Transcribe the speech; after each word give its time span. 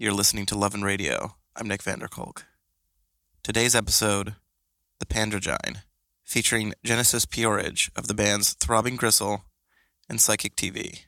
You're 0.00 0.14
listening 0.14 0.46
to 0.46 0.56
Love 0.56 0.72
and 0.72 0.82
Radio. 0.82 1.36
I'm 1.54 1.68
Nick 1.68 1.82
Vanderkolk. 1.82 2.44
Today's 3.42 3.74
episode, 3.74 4.34
The 4.98 5.04
Pandrogyne, 5.04 5.82
featuring 6.24 6.72
Genesis 6.82 7.26
P-Orridge 7.26 7.90
of 7.94 8.08
the 8.08 8.14
bands 8.14 8.54
Throbbing 8.54 8.96
Gristle 8.96 9.44
and 10.08 10.18
Psychic 10.18 10.56
TV. 10.56 11.00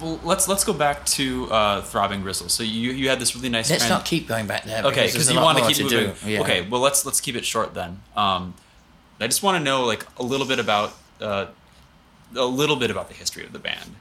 Well, 0.00 0.20
let's 0.24 0.48
let's 0.48 0.64
go 0.64 0.72
back 0.72 1.04
to 1.04 1.52
uh, 1.52 1.82
Throbbing 1.82 2.22
Gristle. 2.22 2.48
So 2.48 2.62
you 2.62 2.92
you 2.92 3.10
had 3.10 3.20
this 3.20 3.36
really 3.36 3.50
nice. 3.50 3.68
Let's 3.68 3.84
trend- 3.84 3.98
not 3.98 4.06
keep 4.06 4.26
going 4.26 4.46
back 4.46 4.64
there. 4.64 4.84
Okay, 4.84 5.02
because 5.02 5.12
because 5.12 5.26
there's 5.26 5.36
a 5.36 5.38
you 5.38 5.44
want 5.44 5.58
to 5.58 5.66
keep 5.66 5.76
to 5.76 5.82
moving. 5.82 6.14
do. 6.24 6.30
Yeah. 6.30 6.40
Okay, 6.40 6.66
well 6.66 6.80
let's 6.80 7.04
let's 7.04 7.20
keep 7.20 7.36
it 7.36 7.44
short 7.44 7.74
then. 7.74 8.00
Um, 8.16 8.54
I 9.20 9.26
just 9.26 9.42
want 9.42 9.58
to 9.58 9.62
know 9.62 9.84
like 9.84 10.06
a 10.16 10.22
little 10.22 10.46
bit 10.46 10.58
about 10.58 10.94
uh, 11.20 11.48
a 12.34 12.46
little 12.46 12.76
bit 12.76 12.90
about 12.90 13.08
the 13.08 13.14
history 13.14 13.44
of 13.44 13.52
the 13.52 13.58
band, 13.58 13.96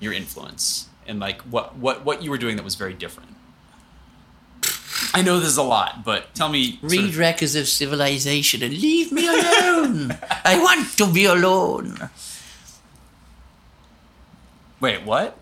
your 0.00 0.12
influence, 0.12 0.88
and 1.06 1.20
like 1.20 1.42
what 1.42 1.76
what 1.76 2.04
what 2.04 2.22
you 2.22 2.30
were 2.30 2.38
doing 2.38 2.56
that 2.56 2.64
was 2.64 2.74
very 2.74 2.94
different. 2.94 3.30
I 5.12 5.22
know 5.22 5.38
this 5.38 5.48
is 5.50 5.56
a 5.56 5.62
lot, 5.62 6.04
but 6.04 6.34
tell 6.34 6.48
me. 6.48 6.78
sort 6.80 6.92
Read 6.92 7.04
of- 7.10 7.18
Wreckers 7.18 7.54
of 7.54 7.68
Civilization 7.68 8.62
and 8.62 8.72
leave 8.72 9.12
me 9.12 9.26
alone. 9.28 10.16
I 10.44 10.58
want 10.60 10.96
to 10.98 11.06
be 11.12 11.24
alone. 11.24 12.10
wait, 14.80 15.02
what? 15.04 15.36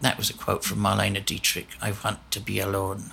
That 0.00 0.16
was 0.16 0.30
a 0.30 0.34
quote 0.34 0.64
from 0.64 0.78
Marlene 0.78 1.22
Dietrich. 1.24 1.68
I 1.82 1.92
want 2.04 2.30
to 2.30 2.40
be 2.40 2.60
alone. 2.60 3.10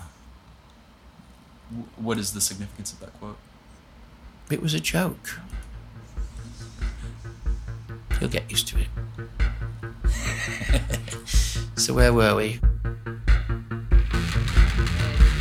W- 1.72 1.88
What 1.98 2.18
is 2.20 2.34
the 2.34 2.42
significance 2.42 2.94
of 2.94 3.00
that 3.00 3.14
quote? 3.20 3.38
It 4.52 4.62
was 4.62 4.74
a 4.76 4.80
joke. 4.80 5.40
You'll 8.22 8.30
get 8.30 8.50
used 8.50 8.68
to 8.70 8.78
it. 8.80 8.88
so 11.86 11.94
where 11.94 12.12
were 12.12 12.36
we? 12.36 12.60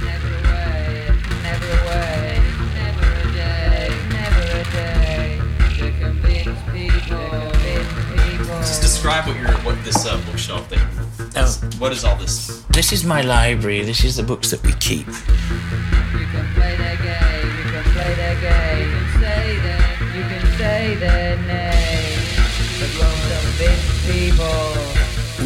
Never 0.02 0.28
a 0.28 0.42
way, 0.44 1.08
never 1.42 1.64
a 1.64 1.80
way, 1.88 2.38
never 2.74 3.06
a 3.16 3.32
day, 3.32 3.88
never 4.10 4.44
a 4.52 4.64
day 4.70 5.40
to 5.78 5.90
convince 5.98 6.60
people, 6.70 7.16
convince 7.40 7.88
people. 8.12 8.58
Just 8.60 8.82
describe 8.82 9.26
what 9.26 9.36
your 9.40 9.52
what 9.64 9.82
this 9.84 10.04
uh, 10.04 10.20
bookshelf 10.26 10.68
thing. 10.68 10.86
Oh. 11.34 11.60
What 11.78 11.92
is 11.92 12.04
all 12.04 12.16
this? 12.16 12.62
This 12.68 12.92
is 12.92 13.04
my 13.04 13.22
library. 13.22 13.82
This 13.82 14.04
is 14.04 14.16
the 14.16 14.22
books 14.22 14.50
that 14.50 14.62
we 14.64 14.74
keep. 14.74 15.06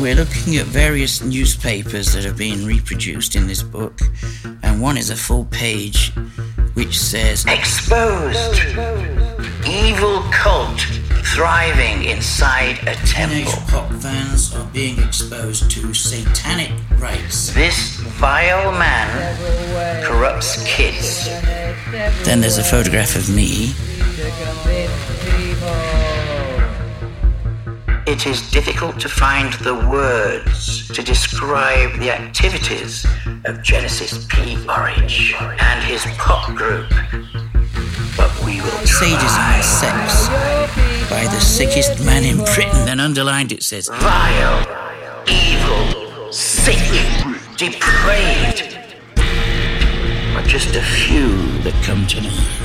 We're 0.00 0.14
looking 0.14 0.56
at 0.58 0.66
various 0.66 1.24
newspapers 1.24 2.12
that 2.12 2.24
have 2.24 2.36
been 2.36 2.64
reproduced 2.64 3.34
in 3.34 3.48
this 3.48 3.64
book, 3.64 4.00
and 4.62 4.80
one 4.80 4.96
is 4.96 5.10
a 5.10 5.16
full 5.16 5.46
page 5.46 6.12
which 6.74 6.96
says 6.96 7.44
Exposed. 7.46 8.62
Evil 9.66 10.22
cult 10.30 10.78
thriving 11.34 12.04
inside 12.04 12.78
a 12.86 12.94
Teenage 13.06 13.48
temple. 13.48 13.62
pop 13.66 13.92
fans 14.00 14.54
are 14.54 14.66
being 14.72 15.00
exposed 15.00 15.68
to 15.72 15.92
satanic 15.92 16.70
rites. 16.98 17.52
This 17.52 17.96
vile 18.20 18.70
man 18.78 20.04
corrupts 20.04 20.62
kids. 20.64 21.26
Then 22.24 22.40
there's 22.40 22.58
a 22.58 22.64
photograph 22.64 23.16
of 23.16 23.28
me. 23.28 23.74
It 28.08 28.26
is 28.26 28.50
difficult 28.50 28.98
to 29.00 29.08
find 29.10 29.52
the 29.52 29.74
words 29.74 30.88
to 30.88 31.02
describe 31.02 32.00
the 32.00 32.10
activities 32.10 33.06
of 33.44 33.62
Genesis 33.62 34.24
P. 34.30 34.56
Orridge 34.66 35.34
and 35.38 35.84
his 35.84 36.06
pop 36.16 36.56
group. 36.56 36.88
But 38.16 38.32
we 38.46 38.62
will 38.62 38.80
Sadism 38.86 39.42
and 39.42 39.60
try. 39.60 39.60
sex 39.60 40.28
by 41.10 41.24
the 41.24 41.38
sickest 41.38 42.02
man 42.02 42.24
in 42.24 42.38
Britain. 42.54 42.86
Then 42.86 42.98
underlined 42.98 43.52
it 43.52 43.62
says, 43.62 43.90
Vile, 43.92 44.66
evil, 45.28 46.32
sick, 46.32 46.80
depraved. 47.58 48.74
Are 50.34 50.46
just 50.46 50.74
a 50.74 50.82
few 50.82 51.28
that 51.60 51.74
come 51.84 52.06
to 52.06 52.22
mind. 52.22 52.58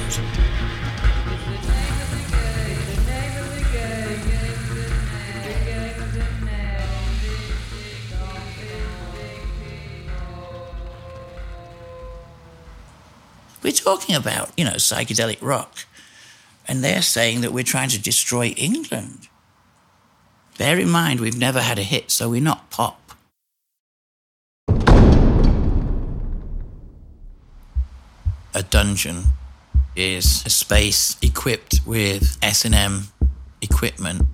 We're 13.63 13.71
talking 13.71 14.13
about, 14.13 14.51
you 14.57 14.65
know, 14.65 14.73
psychedelic 14.73 15.37
rock. 15.41 15.85
And 16.67 16.83
they're 16.83 17.01
saying 17.01 17.41
that 17.41 17.53
we're 17.53 17.63
trying 17.63 17.89
to 17.89 18.01
destroy 18.01 18.47
England. 18.47 19.29
Bear 20.57 20.77
in 20.77 20.89
mind, 20.89 21.19
we've 21.21 21.37
never 21.37 21.61
had 21.61 21.79
a 21.79 21.83
hit, 21.83 22.11
so 22.11 22.29
we're 22.29 22.41
not 22.41 22.69
pop. 22.69 22.99
A 28.55 28.61
dungeon 28.69 29.23
is 29.95 30.43
a 30.45 30.49
space 30.49 31.17
equipped 31.21 31.79
with 31.85 32.37
S&M 32.41 33.07
equipment 33.61 34.27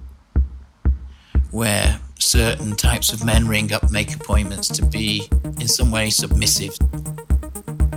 where 1.51 2.00
certain 2.17 2.75
types 2.75 3.13
of 3.13 3.23
men 3.23 3.47
ring 3.47 3.72
up, 3.72 3.91
make 3.91 4.13
appointments 4.13 4.67
to 4.67 4.85
be 4.85 5.29
in 5.59 5.67
some 5.67 5.91
way 5.91 6.09
submissive 6.09 6.78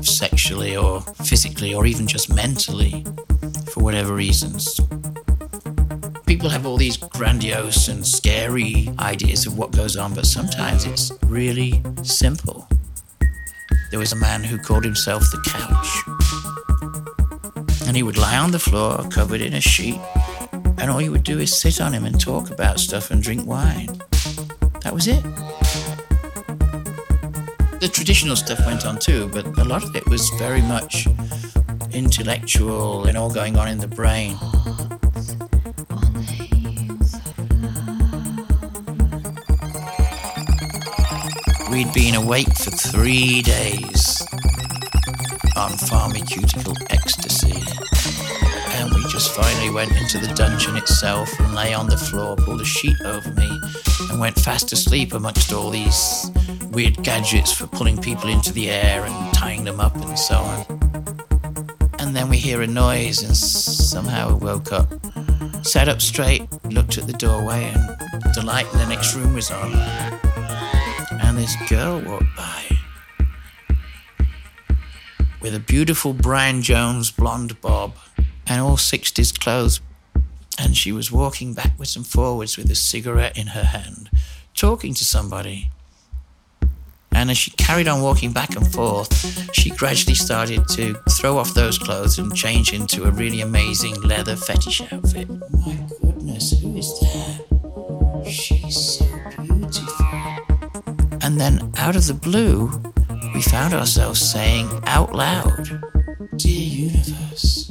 sexually 0.07 0.77
or 0.77 1.01
physically 1.25 1.75
or 1.75 1.87
even 1.87 2.07
just 2.07 2.33
mentally 2.33 3.05
for 3.69 3.83
whatever 3.83 4.15
reasons. 4.15 4.81
People 6.27 6.49
have 6.49 6.67
all 6.67 6.77
these 6.77 6.97
grandiose 6.97 7.89
and 7.89 8.07
scary 8.07 8.89
ideas 8.99 9.47
of 9.47 9.59
what 9.59 9.71
goes 9.71 9.97
on, 9.97 10.15
but 10.15 10.27
sometimes 10.27 10.85
it's 10.85 11.13
really 11.27 11.83
simple. 12.03 12.67
There 13.91 13.99
was 13.99 14.13
a 14.13 14.17
man 14.17 14.43
who 14.43 14.59
called 14.59 14.85
himself 14.85 15.23
the 15.31 15.41
couch. 15.45 15.89
And 17.87 17.97
he 17.97 18.03
would 18.03 18.17
lie 18.17 18.39
on 18.39 18.51
the 18.51 18.59
floor 18.59 19.07
covered 19.11 19.43
in 19.43 19.53
a 19.53 19.61
sheet, 19.61 20.01
and 20.79 20.91
all 20.91 21.03
you 21.03 21.11
would 21.11 21.25
do 21.25 21.39
is 21.39 21.61
sit 21.61 21.81
on 21.81 21.93
him 21.93 22.05
and 22.05 22.19
talk 22.19 22.51
about 22.51 22.81
stuff 22.81 23.11
and 23.11 23.23
drink 23.23 23.47
wine. 23.47 24.01
That 24.81 24.95
was 24.95 25.07
it. 25.09 25.23
The 27.83 27.89
traditional 27.89 28.37
stuff 28.37 28.65
went 28.65 28.87
on 28.87 29.01
too, 29.01 29.29
but 29.33 29.45
a 29.59 29.65
lot 29.65 29.83
of 29.83 29.97
it 29.97 30.09
was 30.09 30.31
very 30.39 30.63
much 30.63 31.09
intellectual 31.91 33.07
and 33.07 33.19
all 33.19 33.29
going 33.29 33.59
on 33.59 33.67
in 33.67 33.79
the 33.79 33.89
brain. 33.89 34.39
We'd 41.73 41.93
been 41.93 42.15
awake 42.15 42.55
for 42.57 42.71
three 42.71 43.43
days 43.43 44.25
on 45.57 45.73
pharmaceutical 45.73 46.77
ecstasy. 46.89 47.65
And 48.79 48.95
we 48.95 49.03
just 49.11 49.33
finally 49.33 49.71
went 49.71 49.91
into 49.97 50.19
the 50.19 50.33
dungeon 50.37 50.77
itself 50.77 51.29
and 51.41 51.53
lay 51.57 51.75
on 51.75 51.89
the 51.89 51.99
floor, 51.99 52.37
pulled 52.37 52.61
a 52.61 52.65
sheet 52.65 53.01
over 53.05 53.33
me, 53.33 53.61
and 54.09 54.21
went 54.21 54.39
fast 54.39 54.73
asleep 54.73 55.15
amongst 55.15 55.53
all 55.53 55.71
these 55.71 56.31
weird 56.73 57.03
gadgets 57.03 57.53
for 57.53 57.67
pulling 57.67 58.01
people 58.01 58.29
into 58.29 58.53
the 58.53 58.71
air 58.71 59.05
and 59.05 59.35
tying 59.35 59.65
them 59.65 59.81
up 59.81 59.95
and 59.97 60.19
so 60.19 60.37
on. 60.37 60.81
And 61.99 62.17
then 62.17 62.29
we 62.29 62.37
hear 62.37 62.63
a 62.63 62.67
noise, 62.67 63.23
and 63.23 63.37
somehow 63.37 64.35
we 64.35 64.45
woke 64.45 64.73
up. 64.73 64.93
Sat 65.63 65.89
up 65.89 66.03
straight, 66.03 66.49
looked 66.65 66.99
at 66.99 67.07
the 67.07 67.13
doorway, 67.13 67.73
and 67.73 68.35
the 68.35 68.43
light 68.45 68.67
in 68.73 68.79
the 68.79 68.87
next 68.87 69.15
room 69.15 69.35
was 69.35 69.51
on. 69.51 69.73
And 71.21 71.39
this 71.39 71.55
girl 71.69 72.01
walked 72.01 72.37
by 72.37 72.63
with 75.43 75.55
a 75.57 75.61
beautiful 75.61 76.13
Brian 76.13 76.63
Jones 76.63 77.11
blonde 77.11 77.61
bob 77.61 77.97
and 78.47 78.61
all 78.61 78.77
60s 78.77 79.39
clothes. 79.39 79.81
And 80.59 80.77
she 80.77 80.93
was 80.93 81.11
walking 81.11 81.53
backwards 81.53 81.97
and 81.97 82.07
forwards 82.07 82.57
with 82.57 82.71
a 82.71 82.77
cigarette 82.77 83.37
in 83.37 83.49
her 83.49 83.65
hand, 83.65 84.09
talking 84.55 84.95
to 84.95 85.05
somebody. 85.05 85.72
And 87.23 87.31
as 87.31 87.39
she 87.39 87.53
carried 87.53 87.87
on 87.87 88.03
walking 88.03 88.33
back 88.33 88.57
and 88.57 88.67
forth, 88.73 89.55
she 89.55 89.71
gradually 89.71 90.17
started 90.17 90.67
to 90.71 90.95
throw 91.11 91.39
off 91.39 91.55
those 91.55 91.79
clothes 91.79 92.19
and 92.19 92.35
change 92.35 92.73
into 92.73 93.05
a 93.05 93.13
really 93.13 93.43
amazing 93.43 93.95
leather 94.01 94.35
fetish 94.35 94.81
outfit. 94.93 95.29
My 95.29 95.79
goodness, 96.01 96.61
who 96.61 96.77
is 96.77 96.99
that? 96.99 98.27
She's 98.29 98.99
so 98.99 99.05
beautiful. 99.41 100.07
And 101.23 101.41
then 101.41 101.73
out 101.77 101.95
of 101.95 102.09
the 102.09 102.15
blue, 102.15 102.73
we 103.35 103.41
found 103.41 103.73
ourselves 103.73 104.21
saying 104.21 104.69
out 104.87 105.15
loud, 105.15 105.81
Dear 106.39 106.91
universe, 106.91 107.71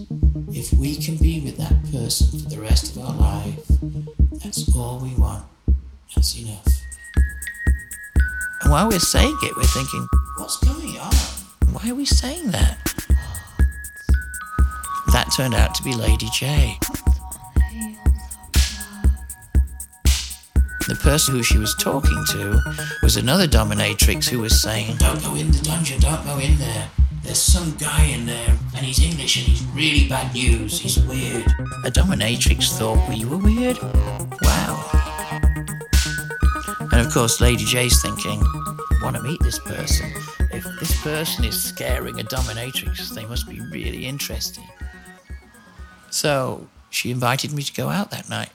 if 0.53 0.71
we 0.71 0.95
can 0.95 1.18
be 1.18 1.42
with 1.42 1.57
that 1.57 1.75
person 1.92 2.39
for 2.39 2.50
the 2.50 2.62
rest 2.62 2.95
of 2.95 3.03
our 3.03 3.15
life, 3.15 3.68
that's 4.42 4.74
all 4.74 5.00
we 5.00 5.13
want. 5.15 5.44
That's 6.15 6.39
enough. 6.39 6.80
While 8.71 8.88
we're 8.88 9.00
saying 9.00 9.38
it, 9.44 9.53
we're 9.57 9.63
thinking, 9.63 10.07
what's 10.38 10.56
going 10.59 10.97
on? 10.97 11.13
Why 11.73 11.89
are 11.89 11.94
we 11.94 12.06
saying 12.06 12.51
that? 12.51 12.77
That 15.12 15.27
turned 15.35 15.53
out 15.53 15.75
to 15.75 15.83
be 15.83 15.94
Lady 15.94 16.27
Jaye. 16.27 16.79
The 20.88 20.95
person 21.01 21.35
who 21.35 21.44
she 21.44 21.57
was 21.57 21.75
talking 21.75 22.23
to 22.29 22.62
was 23.03 23.18
another 23.18 23.45
dominatrix 23.45 24.29
who 24.29 24.39
was 24.39 24.62
saying, 24.62 24.95
Don't 25.00 25.21
go 25.21 25.35
in 25.35 25.51
the 25.51 25.59
dungeon, 25.59 26.00
don't 26.00 26.24
go 26.24 26.39
in 26.39 26.57
there. 26.57 26.88
There's 27.24 27.41
some 27.41 27.75
guy 27.75 28.06
in 28.06 28.25
there, 28.25 28.57
and 28.74 28.85
he's 28.85 29.03
English 29.03 29.35
and 29.35 29.47
he's 29.47 29.63
really 29.75 30.07
bad 30.07 30.33
news. 30.33 30.79
He's 30.79 30.97
weird. 30.97 31.45
A 31.83 31.91
dominatrix 31.91 32.69
thought 32.79 33.09
we 33.09 33.25
were 33.25 33.35
weird? 33.35 33.79
Wow. 33.83 34.50
Of 37.11 37.15
course, 37.15 37.41
Lady 37.41 37.65
Jaye's 37.65 38.01
thinking, 38.01 38.41
want 39.01 39.17
to 39.17 39.21
meet 39.21 39.41
this 39.41 39.59
person. 39.59 40.13
If 40.53 40.63
this 40.79 41.03
person 41.03 41.43
is 41.43 41.61
scaring 41.61 42.21
a 42.21 42.23
dominatrix, 42.23 43.09
they 43.09 43.25
must 43.25 43.49
be 43.49 43.59
really 43.59 44.05
interesting. 44.05 44.63
So 46.09 46.69
she 46.89 47.11
invited 47.11 47.51
me 47.51 47.63
to 47.63 47.73
go 47.73 47.89
out 47.89 48.11
that 48.11 48.29
night. 48.29 48.51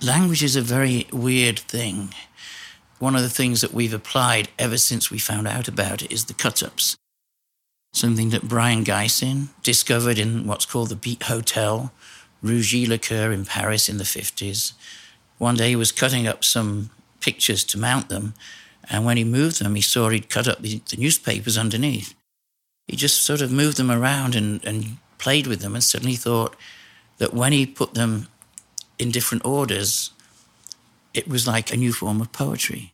Language 0.00 0.44
is 0.44 0.54
a 0.54 0.62
very 0.62 1.08
weird 1.12 1.58
thing. 1.58 2.14
One 3.00 3.16
of 3.16 3.22
the 3.22 3.28
things 3.28 3.60
that 3.62 3.74
we've 3.74 3.92
applied 3.92 4.50
ever 4.56 4.78
since 4.78 5.10
we 5.10 5.18
found 5.18 5.48
out 5.48 5.66
about 5.66 6.00
it 6.00 6.12
is 6.12 6.26
the 6.26 6.32
cut 6.32 6.62
ups. 6.62 6.96
Something 7.92 8.30
that 8.30 8.46
Brion 8.46 8.84
Gysin 8.84 9.48
discovered 9.64 10.16
in 10.16 10.46
what's 10.46 10.64
called 10.64 10.90
the 10.90 10.94
Beat 10.94 11.24
Hotel, 11.24 11.92
Rue 12.42 12.60
Gît-le-Cœur 12.60 13.32
in 13.32 13.44
Paris 13.44 13.88
in 13.88 13.98
the 13.98 14.04
50s. 14.04 14.72
One 15.38 15.56
day 15.56 15.70
he 15.70 15.76
was 15.76 15.92
cutting 15.92 16.26
up 16.26 16.44
some 16.44 16.90
pictures 17.20 17.64
to 17.64 17.78
mount 17.78 18.08
them, 18.08 18.34
and 18.90 19.04
when 19.04 19.16
he 19.16 19.24
moved 19.24 19.60
them, 19.60 19.74
he 19.74 19.82
saw 19.82 20.08
he'd 20.08 20.30
cut 20.30 20.48
up 20.48 20.60
the, 20.60 20.80
the 20.88 20.96
newspapers 20.96 21.58
underneath. 21.58 22.14
He 22.86 22.96
just 22.96 23.22
sort 23.22 23.40
of 23.40 23.52
moved 23.52 23.76
them 23.76 23.90
around 23.90 24.34
and, 24.34 24.64
and 24.64 24.98
played 25.18 25.46
with 25.46 25.60
them, 25.60 25.74
and 25.74 25.84
suddenly 25.84 26.16
thought 26.16 26.56
that 27.18 27.34
when 27.34 27.52
he 27.52 27.66
put 27.66 27.94
them 27.94 28.28
in 28.98 29.10
different 29.10 29.44
orders, 29.44 30.10
it 31.12 31.28
was 31.28 31.46
like 31.46 31.72
a 31.72 31.76
new 31.76 31.92
form 31.92 32.20
of 32.20 32.32
poetry. 32.32 32.92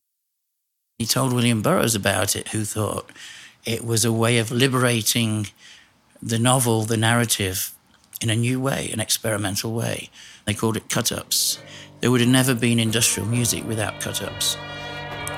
He 0.99 1.07
told 1.07 1.33
William 1.33 1.63
Burroughs 1.63 1.95
about 1.95 2.37
it, 2.37 2.49
who 2.49 2.65
thought 2.65 3.11
it 3.65 3.85
was 3.85 4.05
a 4.05 4.13
way 4.13 4.39
of 4.39 4.51
liberating 4.51 5.49
the 6.23 6.39
novel, 6.39 6.83
the 6.83 6.97
narrative, 6.97 7.74
in 8.25 8.31
a 8.31 8.35
new 8.35 8.59
way, 8.59 8.89
an 8.91 9.01
experimental 9.01 9.75
way. 9.75 10.09
They 10.47 10.55
called 10.55 10.79
it 10.79 10.89
cut 10.89 11.13
ups. 11.13 11.59
There 12.01 12.11
would 12.11 12.23
have 12.23 12.31
never 12.31 12.55
been 12.55 12.81
industrial 12.81 13.29
music 13.29 13.65
without 13.69 14.01
cut 14.01 14.23
ups 14.23 14.57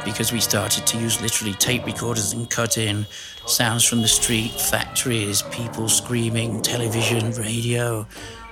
because 0.05 0.31
we 0.33 0.39
started 0.39 0.87
to 0.87 0.97
use 0.97 1.21
literally 1.21 1.55
tape 1.55 1.85
recorders 1.85 2.33
and 2.33 2.49
cut 2.49 2.79
in 2.79 3.05
sounds 3.45 3.85
from 3.85 4.03
the 4.03 4.09
street, 4.09 4.53
factories, 4.53 5.43
people 5.51 5.89
screaming, 5.89 6.63
television, 6.63 7.33
radio, 7.33 8.07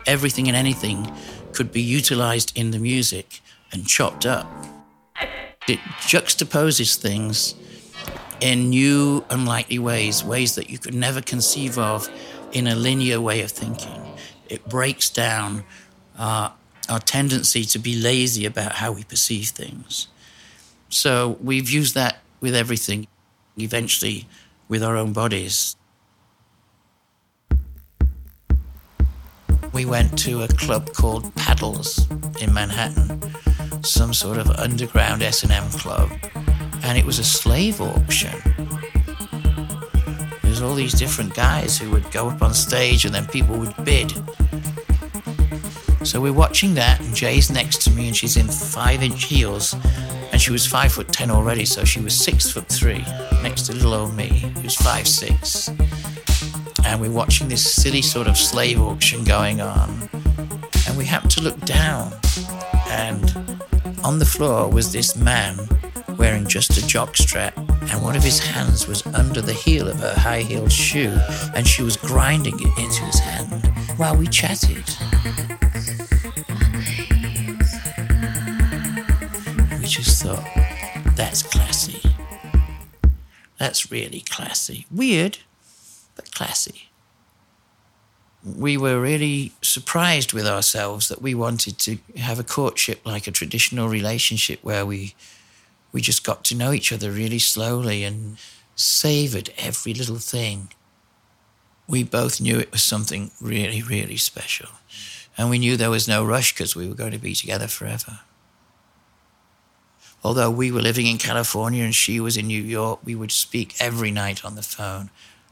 everything 0.04 0.48
and 0.48 0.56
anything 0.56 1.08
could 1.52 1.70
be 1.70 1.81
utilized 1.81 2.58
in 2.58 2.72
the 2.72 2.78
music 2.81 3.40
and 3.70 3.86
chopped 3.86 4.26
up. 4.26 4.48
It 5.69 5.78
juxtaposes 6.00 6.96
things 6.96 7.54
in 8.40 8.70
new, 8.70 9.25
unlikely 9.31 9.78
ways, 9.78 10.25
ways 10.25 10.56
that 10.56 10.69
you 10.69 10.78
could 10.78 10.94
never 10.94 11.22
conceive 11.22 11.78
of 11.78 12.10
in 12.54 12.66
a 12.66 12.75
linear 12.75 13.20
way 13.20 13.42
of 13.42 13.50
thinking. 13.50 14.13
It 14.49 14.69
breaks 14.69 15.11
down 15.11 15.64
our, 16.19 16.55
our 16.88 17.00
tendency 17.00 17.64
to 17.64 17.79
be 17.79 17.94
lazy 17.94 18.46
about 18.46 18.73
how 18.73 18.93
we 18.93 19.05
perceive 19.05 19.49
things. 19.49 20.08
So 20.88 21.38
we've 21.41 21.69
used 21.69 21.94
that 21.94 22.19
with 22.41 22.55
everything, 22.55 23.06
eventually 23.58 24.29
with 24.69 24.82
our 24.82 24.96
own 24.96 25.12
bodies. 25.12 25.76
We 29.73 29.85
went 29.85 30.17
to 30.20 30.43
a 30.43 30.49
club 30.49 30.93
called 30.93 31.35
Paddles 31.35 32.08
in 32.41 32.55
Manhattan, 32.55 33.20
some 33.82 34.14
sort 34.14 34.38
of 34.38 34.49
underground 34.50 35.23
S&M 35.23 35.69
club, 35.70 36.11
and 36.85 36.96
it 36.96 37.05
was 37.05 37.19
a 37.19 37.25
slave 37.25 37.81
auction. 37.81 38.41
There's 40.54 40.62
all 40.62 40.76
these 40.76 40.92
different 40.92 41.34
guys 41.34 41.76
who 41.76 41.90
would 41.90 42.08
go 42.12 42.28
up 42.28 42.40
on 42.40 42.54
stage 42.54 43.04
and 43.04 43.12
then 43.12 43.26
people 43.26 43.58
would 43.58 43.74
bid. 43.84 44.12
So 46.04 46.20
we're 46.20 46.32
watching 46.32 46.74
that, 46.74 47.00
and 47.00 47.12
Jay's 47.12 47.50
next 47.50 47.82
to 47.82 47.90
me, 47.90 48.06
and 48.06 48.16
she's 48.16 48.36
in 48.36 48.46
five 48.46 49.02
inch 49.02 49.24
heels, 49.24 49.74
and 50.30 50.40
she 50.40 50.52
was 50.52 50.64
five 50.64 50.92
foot 50.92 51.08
ten 51.08 51.28
already, 51.28 51.64
so 51.64 51.84
she 51.84 51.98
was 51.98 52.14
six 52.14 52.52
foot 52.52 52.68
three, 52.68 53.04
next 53.42 53.62
to 53.62 53.72
little 53.72 53.94
old 53.94 54.14
me, 54.14 54.28
who's 54.62 54.76
five 54.76 55.08
six. 55.08 55.70
And 56.84 57.00
we're 57.00 57.10
watching 57.10 57.48
this 57.48 57.68
silly 57.68 58.02
sort 58.02 58.28
of 58.28 58.36
slave 58.36 58.80
auction 58.80 59.24
going 59.24 59.60
on, 59.60 60.08
and 60.86 60.96
we 60.96 61.04
happen 61.04 61.30
to 61.30 61.42
look 61.42 61.58
down, 61.62 62.12
and 62.90 63.58
on 64.04 64.20
the 64.20 64.24
floor 64.24 64.70
was 64.70 64.92
this 64.92 65.16
man 65.16 65.58
wearing 66.16 66.46
just 66.46 66.78
a 66.78 66.80
jockstrap, 66.82 67.54
and 67.90 68.02
one 68.02 68.16
of 68.16 68.22
his 68.22 68.38
hands 68.38 68.86
was 68.86 69.06
under 69.06 69.40
the 69.40 69.52
heel 69.52 69.88
of 69.88 70.00
her 70.00 70.14
high 70.14 70.40
heeled 70.40 70.72
shoe, 70.72 71.19
and 71.54 71.66
she 71.66 71.82
was 71.82 71.96
grinding 71.96 72.54
it 72.58 72.78
into 72.78 73.04
his 73.04 73.19
hand 73.19 73.72
while 73.98 74.16
we 74.16 74.26
chatted. 74.26 74.84
We 79.81 79.86
just 79.86 80.22
thought, 80.22 80.46
that's 81.14 81.42
classy. 81.42 82.00
That's 83.58 83.90
really 83.90 84.20
classy. 84.20 84.86
Weird, 84.90 85.38
but 86.16 86.32
classy. 86.34 86.90
We 88.44 88.76
were 88.76 89.00
really 89.00 89.52
surprised 89.62 90.32
with 90.32 90.46
ourselves 90.46 91.08
that 91.08 91.22
we 91.22 91.34
wanted 91.34 91.78
to 91.78 91.98
have 92.16 92.38
a 92.38 92.44
courtship 92.44 93.00
like 93.06 93.26
a 93.26 93.31
traditional 93.31 93.88
relationship 93.88 94.62
where 94.62 94.84
we 94.84 95.14
we 95.94 96.00
just 96.00 96.25
got 96.25 96.43
to 96.44 96.56
know 96.56 96.73
each 96.73 96.93
other 96.93 97.12
really 97.12 97.38
slowly 97.38 98.02
and 98.02 98.37
savored 98.75 99.50
every 99.56 99.94
little 99.94 100.19
thing. 100.19 100.73
We 101.87 102.02
both 102.02 102.41
knew 102.41 102.58
it 102.58 102.73
was 102.73 102.82
something 102.82 103.31
really, 103.41 103.81
really 103.81 104.17
special. 104.17 104.70
And 105.38 105.49
we 105.49 105.61
knew 105.61 105.76
there 105.76 105.91
was 105.91 106.08
no 106.08 106.25
rush 106.25 106.52
because 106.52 106.75
we 106.75 106.88
were 106.88 106.96
going 106.96 107.12
to 107.12 107.19
be 107.19 107.35
together 107.35 107.69
forever. 107.69 108.20
Although 110.25 110.50
we 110.50 110.73
were 110.73 110.81
living 110.81 111.06
in 111.06 111.17
California 111.17 111.84
and 111.84 111.94
she 111.94 112.19
was 112.19 112.36
in 112.36 112.48
New 112.48 112.63
York, 112.63 112.98
we 113.05 113.15
would 113.15 113.31
speak 113.31 113.77
every 113.79 114.10
night 114.10 114.44
on 114.44 114.56
the 114.56 114.63
phone, 114.63 115.10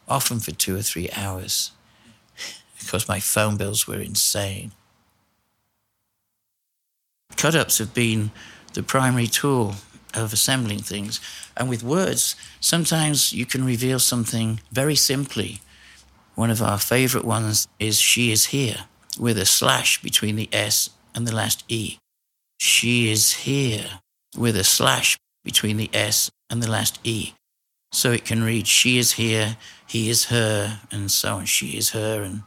often 0.08 0.40
for 0.40 0.50
two 0.50 0.74
or 0.74 0.82
three 0.82 1.08
hours, 1.10 1.70
because 2.80 3.06
my 3.06 3.20
phone 3.20 3.56
bills 3.56 3.86
were 3.86 4.00
insane. 4.00 4.72
Cut 7.36 7.54
ups 7.54 7.78
have 7.78 7.94
been 7.94 8.32
the 8.72 8.82
primary 8.82 9.28
tool 9.28 9.76
of 10.14 10.32
assembling 10.32 10.80
things. 10.80 11.20
And 11.56 11.68
with 11.68 11.82
words, 11.82 12.36
sometimes 12.60 13.32
you 13.32 13.46
can 13.46 13.64
reveal 13.64 13.98
something 13.98 14.60
very 14.70 14.94
simply. 14.96 15.60
One 16.34 16.50
of 16.50 16.62
our 16.62 16.78
favorite 16.78 17.24
ones 17.24 17.68
is 17.78 18.00
She 18.00 18.32
is 18.32 18.46
here, 18.46 18.84
with 19.18 19.38
a 19.38 19.44
slash 19.44 20.00
between 20.02 20.36
the 20.36 20.48
S 20.52 20.90
and 21.14 21.26
the 21.26 21.34
last 21.34 21.64
E. 21.68 21.98
She 22.58 23.10
is 23.10 23.32
here, 23.32 24.00
with 24.36 24.56
a 24.56 24.64
slash 24.64 25.18
between 25.44 25.76
the 25.76 25.90
S 25.92 26.30
and 26.48 26.62
the 26.62 26.70
last 26.70 26.98
E. 27.04 27.34
So 27.92 28.12
it 28.12 28.24
can 28.24 28.42
read 28.42 28.66
She 28.66 28.98
is 28.98 29.12
here, 29.12 29.56
He 29.86 30.08
is 30.08 30.26
her, 30.26 30.80
and 30.90 31.10
so 31.10 31.36
on. 31.36 31.44
She 31.44 31.76
is 31.76 31.90
her, 31.90 32.22
and, 32.22 32.42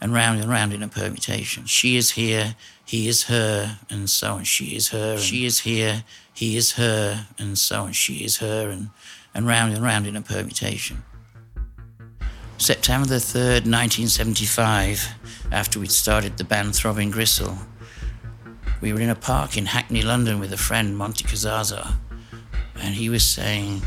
and 0.00 0.14
round 0.14 0.40
and 0.40 0.48
round 0.48 0.72
in 0.72 0.82
a 0.82 0.88
permutation. 0.88 1.66
She 1.66 1.96
is 1.96 2.12
here, 2.12 2.54
He 2.84 3.08
is 3.08 3.24
her, 3.24 3.78
and 3.90 4.08
so 4.08 4.34
on. 4.34 4.44
She 4.44 4.76
is 4.76 4.90
her, 4.90 5.18
she 5.18 5.44
is 5.44 5.60
here, 5.60 6.04
he 6.34 6.56
is 6.56 6.72
her, 6.72 7.26
and 7.38 7.56
so 7.56 7.82
on. 7.82 7.92
She 7.92 8.24
is 8.24 8.38
her, 8.38 8.68
and, 8.68 8.90
and 9.32 9.46
round 9.46 9.72
and 9.72 9.82
round 9.82 10.06
in 10.06 10.16
a 10.16 10.20
permutation. 10.20 11.04
September 12.58 13.06
the 13.06 13.16
3rd, 13.16 13.66
1975, 13.70 15.08
after 15.52 15.78
we'd 15.78 15.92
started 15.92 16.36
the 16.36 16.44
band 16.44 16.74
Throbbing 16.74 17.10
Gristle, 17.10 17.56
we 18.80 18.92
were 18.92 19.00
in 19.00 19.10
a 19.10 19.14
park 19.14 19.56
in 19.56 19.66
Hackney, 19.66 20.02
London 20.02 20.40
with 20.40 20.52
a 20.52 20.56
friend, 20.56 20.96
Monte 20.96 21.24
Cazazza, 21.24 21.94
and 22.80 22.94
he 22.94 23.08
was 23.08 23.24
saying, 23.24 23.80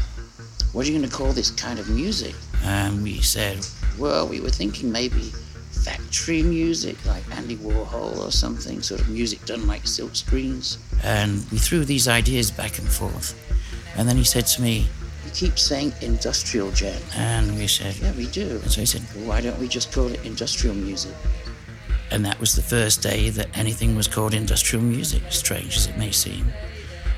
What 0.72 0.86
are 0.86 0.92
you 0.92 0.98
going 0.98 1.10
to 1.10 1.16
call 1.16 1.34
this 1.34 1.52
kind 1.52 1.80
of 1.80 1.90
music? 1.90 2.34
And 2.64 3.04
we 3.04 3.22
said, 3.22 3.66
Well, 4.00 4.28
we 4.28 4.40
were 4.40 4.50
thinking 4.50 4.92
maybe 4.92 5.32
factory 5.88 6.44
music 6.44 6.98
like 7.06 7.24
Andy 7.38 7.56
Warhol 7.56 8.18
or 8.26 8.32
something, 8.32 8.82
sort 8.82 9.00
of 9.00 9.08
music 9.10 9.44
done 9.46 9.66
like 9.68 9.88
silk 9.88 10.16
screens. 10.16 10.80
And 11.04 11.46
we 11.50 11.58
threw 11.58 11.86
these 11.86 12.08
ideas 12.08 12.52
back 12.52 12.78
and 12.78 12.88
forth. 12.88 13.36
And 13.96 14.08
then 14.08 14.18
he 14.18 14.26
said 14.26 14.46
to 14.48 14.62
me, 14.62 14.88
You 15.26 15.32
keep 15.32 15.58
saying 15.58 15.94
industrial 16.02 16.72
jet. 16.72 17.02
And 17.16 17.58
we 17.58 17.68
said, 17.68 17.96
Yeah, 17.96 18.12
we 18.14 18.28
do. 18.28 18.60
And 18.64 18.72
so 18.72 18.82
he 18.82 18.86
said, 18.86 19.02
well, 19.16 19.30
Why 19.30 19.42
don't 19.42 19.60
we 19.60 19.68
just 19.68 19.94
call 19.94 20.08
it 20.08 20.24
industrial 20.26 20.76
music? 20.76 21.14
And 22.12 22.26
that 22.26 22.40
was 22.40 22.54
the 22.56 22.62
first 22.62 23.02
day 23.02 23.30
that 23.32 23.58
anything 23.58 23.96
was 23.96 24.08
called 24.08 24.34
industrial 24.34 24.84
music, 24.84 25.24
strange 25.30 25.78
as 25.78 25.88
it 25.88 25.98
may 25.98 26.12
seem. 26.12 26.48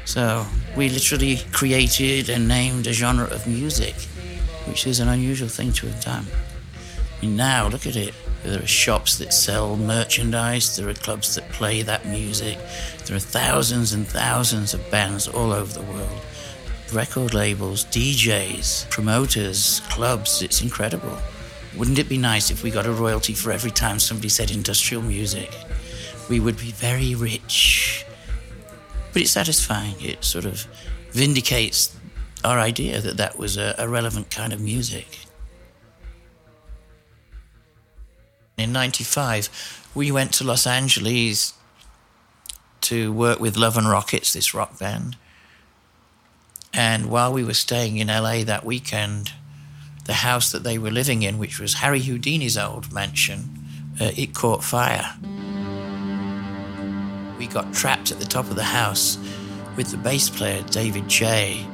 So 0.05 0.45
we 0.75 0.89
literally 0.89 1.37
created 1.51 2.29
and 2.29 2.47
named 2.47 2.87
a 2.87 2.93
genre 2.93 3.25
of 3.25 3.45
music, 3.47 3.95
which 4.67 4.87
is 4.87 4.99
an 4.99 5.07
unusual 5.07 5.49
thing 5.49 5.71
to 5.73 5.87
have 5.87 6.03
done. 6.03 6.25
I 7.21 7.25
mean, 7.25 7.35
now 7.35 7.67
look 7.67 7.85
at 7.85 7.95
it. 7.95 8.13
There 8.43 8.63
are 8.63 8.67
shops 8.67 9.17
that 9.17 9.33
sell 9.33 9.75
merchandise, 9.75 10.77
there 10.77 10.87
are 10.87 10.93
clubs 10.93 11.35
that 11.35 11.49
play 11.49 11.81
that 11.81 12.05
music, 12.05 12.57
there 13.05 13.17
are 13.17 13.19
thousands 13.19 13.91
and 13.91 14.07
thousands 14.07 14.73
of 14.73 14.89
bands 14.89 15.27
all 15.27 15.51
over 15.51 15.73
the 15.73 15.91
world. 15.91 16.21
Record 16.93 17.33
labels, 17.33 17.85
DJs, 17.85 18.89
promoters, 18.89 19.81
clubs, 19.89 20.41
it's 20.41 20.61
incredible. 20.61 21.17
Wouldn't 21.77 21.99
it 21.99 22.09
be 22.09 22.17
nice 22.17 22.49
if 22.49 22.63
we 22.63 22.71
got 22.71 22.85
a 22.85 22.91
royalty 22.91 23.33
for 23.33 23.51
every 23.51 23.71
time 23.71 23.99
somebody 23.99 24.29
said 24.29 24.51
industrial 24.51 25.03
music? 25.03 25.53
We 26.29 26.39
would 26.39 26.57
be 26.57 26.71
very 26.71 27.15
rich. 27.15 28.05
But 29.13 29.21
it's 29.21 29.31
satisfying. 29.31 29.95
It 29.99 30.23
sort 30.23 30.45
of 30.45 30.65
vindicates 31.11 31.95
our 32.43 32.57
idea 32.57 33.01
that 33.01 33.17
that 33.17 33.37
was 33.37 33.57
a, 33.57 33.75
a 33.77 33.87
relevant 33.87 34.31
kind 34.31 34.53
of 34.53 34.61
music. 34.61 35.19
In 38.59 38.73
95, 38.73 39.89
we 39.95 40.11
went 40.11 40.33
to 40.33 40.43
Los 40.43 40.67
Angeles 40.67 41.53
to 42.81 43.11
work 43.13 43.39
with 43.39 43.55
Love 43.55 43.77
and 43.77 43.89
Rockets, 43.89 44.33
this 44.33 44.53
rock 44.53 44.77
band. 44.77 45.15
And 46.73 47.09
while 47.09 47.31
we 47.31 47.43
were 47.43 47.53
staying 47.53 47.97
in 47.97 48.07
LA 48.07 48.43
that 48.43 48.65
weekend, 48.65 49.31
the 50.05 50.13
house 50.13 50.51
that 50.51 50.63
they 50.63 50.77
were 50.77 50.91
living 50.91 51.23
in, 51.23 51.37
which 51.37 51.59
was 51.59 51.75
Harry 51.75 52.01
Houdini's 52.01 52.57
old 52.57 52.91
mansion, 52.91 53.59
uh, 54.01 54.11
it 54.15 54.33
caught 54.33 54.63
fire. 54.63 55.15
We 57.37 57.47
got 57.47 57.73
trapped 57.73 58.11
at 58.11 58.19
the 58.19 58.25
top 58.25 58.49
of 58.49 58.55
the 58.55 58.63
house 58.63 59.17
with 59.77 59.91
the 59.91 59.97
bass 59.97 60.29
player, 60.29 60.63
David 60.63 61.07
J. 61.07 61.65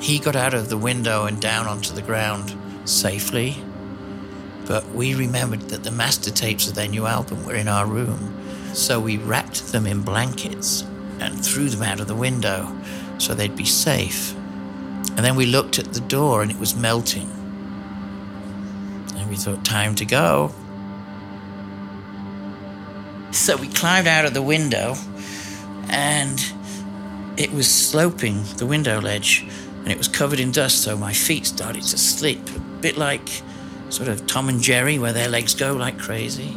He 0.00 0.18
got 0.18 0.36
out 0.36 0.54
of 0.54 0.68
the 0.68 0.78
window 0.78 1.26
and 1.26 1.40
down 1.40 1.66
onto 1.66 1.92
the 1.92 2.02
ground 2.02 2.56
safely, 2.84 3.56
but 4.70 4.88
we 4.90 5.16
remembered 5.16 5.62
that 5.62 5.82
the 5.82 5.90
master 5.90 6.30
tapes 6.30 6.68
of 6.68 6.76
their 6.76 6.86
new 6.86 7.04
album 7.04 7.44
were 7.44 7.56
in 7.56 7.66
our 7.66 7.88
room. 7.88 8.32
So 8.72 9.00
we 9.00 9.16
wrapped 9.16 9.72
them 9.72 9.84
in 9.84 10.02
blankets 10.02 10.82
and 11.18 11.44
threw 11.44 11.68
them 11.68 11.82
out 11.82 11.98
of 11.98 12.06
the 12.06 12.14
window 12.14 12.72
so 13.18 13.34
they'd 13.34 13.56
be 13.56 13.64
safe. 13.64 14.32
And 15.16 15.24
then 15.24 15.34
we 15.34 15.44
looked 15.44 15.80
at 15.80 15.92
the 15.92 15.98
door 15.98 16.40
and 16.40 16.52
it 16.52 16.56
was 16.60 16.76
melting. 16.76 17.28
And 19.16 19.28
we 19.28 19.34
thought, 19.34 19.64
time 19.64 19.96
to 19.96 20.04
go. 20.04 20.54
So 23.32 23.56
we 23.56 23.66
climbed 23.66 24.06
out 24.06 24.24
of 24.24 24.34
the 24.34 24.42
window 24.42 24.94
and 25.88 26.40
it 27.36 27.52
was 27.52 27.68
sloping, 27.68 28.44
the 28.58 28.66
window 28.66 29.00
ledge, 29.00 29.44
and 29.80 29.88
it 29.88 29.98
was 29.98 30.06
covered 30.06 30.38
in 30.38 30.52
dust, 30.52 30.80
so 30.84 30.96
my 30.96 31.12
feet 31.12 31.46
started 31.46 31.82
to 31.82 31.98
slip, 31.98 32.38
a 32.54 32.60
bit 32.80 32.96
like 32.96 33.42
sort 33.90 34.08
of 34.08 34.26
Tom 34.26 34.48
and 34.48 34.60
Jerry, 34.60 34.98
where 34.98 35.12
their 35.12 35.28
legs 35.28 35.54
go 35.54 35.74
like 35.74 35.98
crazy. 35.98 36.56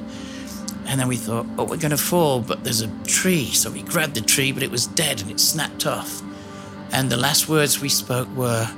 And 0.86 1.00
then 1.00 1.08
we 1.08 1.18
thought, 1.18 1.46
oh, 1.58 1.64
we're 1.64 1.78
going 1.78 1.92
to 1.92 1.98
fall, 1.98 2.40
but 2.42 2.64
there's 2.64 2.82
a 2.82 3.04
tree. 3.04 3.46
So 3.46 3.72
we 3.72 3.82
grabbed 3.84 4.16
the 4.16 4.22
tree, 4.22 4.52
but 4.52 4.64
it 4.64 4.72
was 4.72 4.88
dead 4.88 5.22
and 5.22 5.32
it 5.32 5.40
snapped 5.40 5.86
off. 5.86 6.22
And 6.92 7.10
the 7.10 7.18
last 7.18 7.50
words 7.50 7.82
we 7.82 7.90
spoke 7.90 8.28
were, 8.36 8.70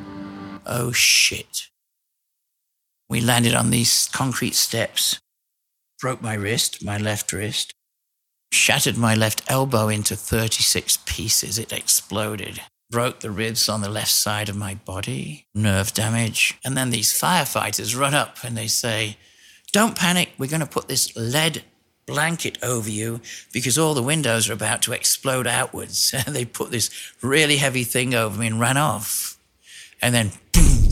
oh 0.66 0.92
shit. 0.92 1.68
We 3.10 3.22
landed 3.22 3.54
on 3.54 3.70
these 3.70 4.10
concrete 4.14 4.56
steps, 4.56 5.20
broke 6.00 6.22
my 6.22 6.34
wrist, 6.34 6.84
my 6.84 6.98
left 6.98 7.34
wrist, 7.34 7.74
shattered 8.52 8.98
my 8.98 9.14
left 9.16 9.42
elbow 9.48 9.90
into 9.90 10.16
36 10.16 11.00
pieces. 11.06 11.60
It 11.60 11.74
exploded. 11.74 12.62
Broke 12.92 13.20
the 13.20 13.32
ribs 13.32 13.68
on 13.68 13.82
the 13.82 13.90
left 13.90 14.12
side 14.12 14.48
of 14.48 14.56
my 14.56 14.76
body, 14.76 15.48
nerve 15.54 15.94
damage. 15.94 16.58
And 16.64 16.78
then 16.78 16.92
these 16.92 17.14
firefighters 17.14 17.98
run 18.00 18.14
up 18.14 18.44
and 18.44 18.56
they 18.56 18.68
say, 18.68 19.18
Don't 19.72 19.96
panic, 19.96 20.34
we're 20.38 20.50
going 20.50 20.60
to 20.62 20.68
put 20.68 20.88
this 20.88 21.16
lead 21.16 21.64
blanket 22.06 22.60
over 22.62 22.90
you 22.90 23.22
because 23.52 23.78
all 23.78 23.96
the 23.96 24.04
windows 24.04 24.50
are 24.50 24.54
about 24.54 24.84
to 24.84 24.94
explode 24.94 25.48
outwards. 25.48 26.14
And 26.26 26.36
they 26.36 26.46
put 26.46 26.72
this 26.72 26.90
really 27.22 27.58
heavy 27.58 27.84
thing 27.84 28.14
over 28.14 28.40
me 28.40 28.48
and 28.48 28.60
ran 28.60 28.78
off. 28.78 29.38
And 30.02 30.14
then, 30.14 30.32
boom, 30.52 30.90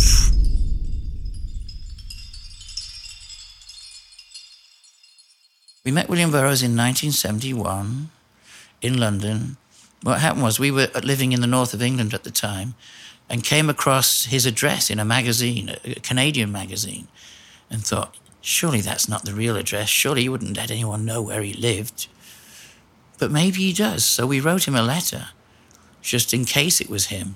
We 5.86 5.92
met 5.92 6.08
William 6.08 6.32
Burroughs 6.32 6.64
in 6.64 6.78
1971 6.78 8.10
in 8.82 8.98
London. 8.98 9.58
What 10.04 10.20
happened 10.20 10.44
was 10.44 10.60
we 10.60 10.70
were 10.70 10.90
living 11.02 11.32
in 11.32 11.40
the 11.40 11.48
north 11.48 11.74
of 11.74 11.82
England 11.82 12.14
at 12.14 12.26
the 12.26 12.32
time 12.32 12.76
and 13.30 13.42
came 13.44 13.70
across 13.70 14.26
his 14.26 14.46
address 14.46 14.90
in 14.90 15.00
a 15.00 15.06
magazine, 15.06 15.76
a 15.86 15.96
Canadian 15.96 16.52
magazine, 16.52 17.08
and 17.70 17.84
thought, 17.84 18.18
surely 18.42 18.82
that's 18.82 19.08
not 19.08 19.24
the 19.24 19.34
real 19.34 19.56
address. 19.56 19.88
Surely 19.88 20.24
he 20.24 20.30
wouldn't 20.30 20.58
let 20.58 20.70
anyone 20.70 21.06
know 21.06 21.22
where 21.22 21.42
he 21.42 21.54
lived. 21.54 22.08
But 23.18 23.32
maybe 23.32 23.60
he 23.60 23.72
does. 23.72 24.04
So 24.04 24.28
we 24.28 24.42
wrote 24.42 24.68
him 24.68 24.76
a 24.76 24.84
letter 24.84 25.30
just 26.02 26.34
in 26.34 26.44
case 26.44 26.82
it 26.82 26.90
was 26.90 27.06
him. 27.06 27.36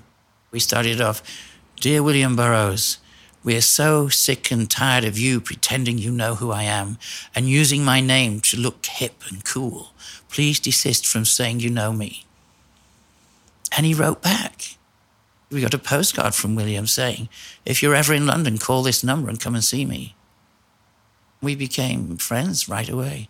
We 0.51 0.59
started 0.59 0.99
off 0.99 1.23
Dear 1.79 2.03
William 2.03 2.35
Burroughs, 2.35 2.97
we 3.43 3.55
are 3.55 3.61
so 3.61 4.09
sick 4.09 4.51
and 4.51 4.69
tired 4.69 5.05
of 5.05 5.17
you 5.17 5.39
pretending 5.39 5.97
you 5.97 6.11
know 6.11 6.35
who 6.35 6.51
I 6.51 6.63
am 6.63 6.97
and 7.33 7.47
using 7.47 7.85
my 7.85 8.01
name 8.01 8.41
to 8.41 8.57
look 8.57 8.85
hip 8.85 9.23
and 9.29 9.45
cool. 9.45 9.93
Please 10.27 10.59
desist 10.59 11.07
from 11.07 11.23
saying 11.23 11.61
you 11.61 11.69
know 11.69 11.93
me. 11.93 12.26
And 13.75 13.85
he 13.85 13.93
wrote 13.93 14.21
back. 14.21 14.77
We 15.49 15.61
got 15.61 15.73
a 15.73 15.79
postcard 15.79 16.35
from 16.35 16.55
William 16.55 16.87
saying, 16.87 17.29
If 17.65 17.81
you're 17.81 17.95
ever 17.95 18.13
in 18.13 18.27
London, 18.27 18.57
call 18.57 18.83
this 18.83 19.03
number 19.03 19.29
and 19.29 19.39
come 19.39 19.55
and 19.55 19.63
see 19.63 19.85
me. 19.85 20.15
We 21.41 21.55
became 21.55 22.17
friends 22.17 22.67
right 22.67 22.89
away. 22.89 23.29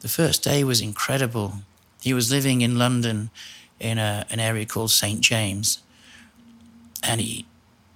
The 0.00 0.08
first 0.08 0.42
day 0.42 0.64
was 0.64 0.80
incredible. 0.80 1.60
He 2.02 2.12
was 2.12 2.30
living 2.30 2.60
in 2.60 2.78
London 2.78 3.30
in 3.78 3.98
a, 3.98 4.26
an 4.30 4.40
area 4.40 4.66
called 4.66 4.90
St. 4.90 5.20
James. 5.20 5.78
And 7.02 7.20
he 7.20 7.46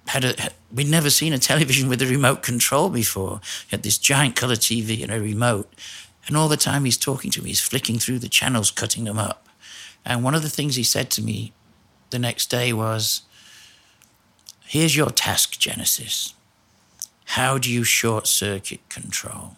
had 0.08 0.24
a, 0.24 0.34
we'd 0.72 0.88
never 0.88 1.10
seen 1.10 1.32
a 1.32 1.38
television 1.50 1.88
with 1.88 2.02
a 2.02 2.06
remote 2.06 2.42
control 2.42 2.88
before. 2.90 3.40
He 3.68 3.76
had 3.76 3.82
this 3.82 3.98
giant 3.98 4.36
color 4.36 4.56
TV 4.56 5.02
and 5.02 5.12
a 5.12 5.20
remote. 5.20 5.72
And 6.26 6.36
all 6.36 6.48
the 6.48 6.56
time 6.56 6.84
he's 6.84 6.98
talking 6.98 7.30
to 7.32 7.42
me, 7.42 7.50
he's 7.50 7.60
flicking 7.60 7.98
through 7.98 8.18
the 8.18 8.28
channels, 8.28 8.70
cutting 8.70 9.04
them 9.04 9.18
up. 9.18 9.48
And 10.04 10.22
one 10.22 10.34
of 10.34 10.42
the 10.42 10.50
things 10.50 10.76
he 10.76 10.82
said 10.82 11.10
to 11.12 11.22
me 11.22 11.52
the 12.10 12.18
next 12.18 12.50
day 12.50 12.72
was, 12.72 13.22
Here's 14.64 14.96
your 14.96 15.10
task, 15.10 15.58
Genesis. 15.58 16.34
How 17.24 17.56
do 17.56 17.72
you 17.72 17.84
short 17.84 18.26
circuit 18.26 18.86
control? 18.88 19.56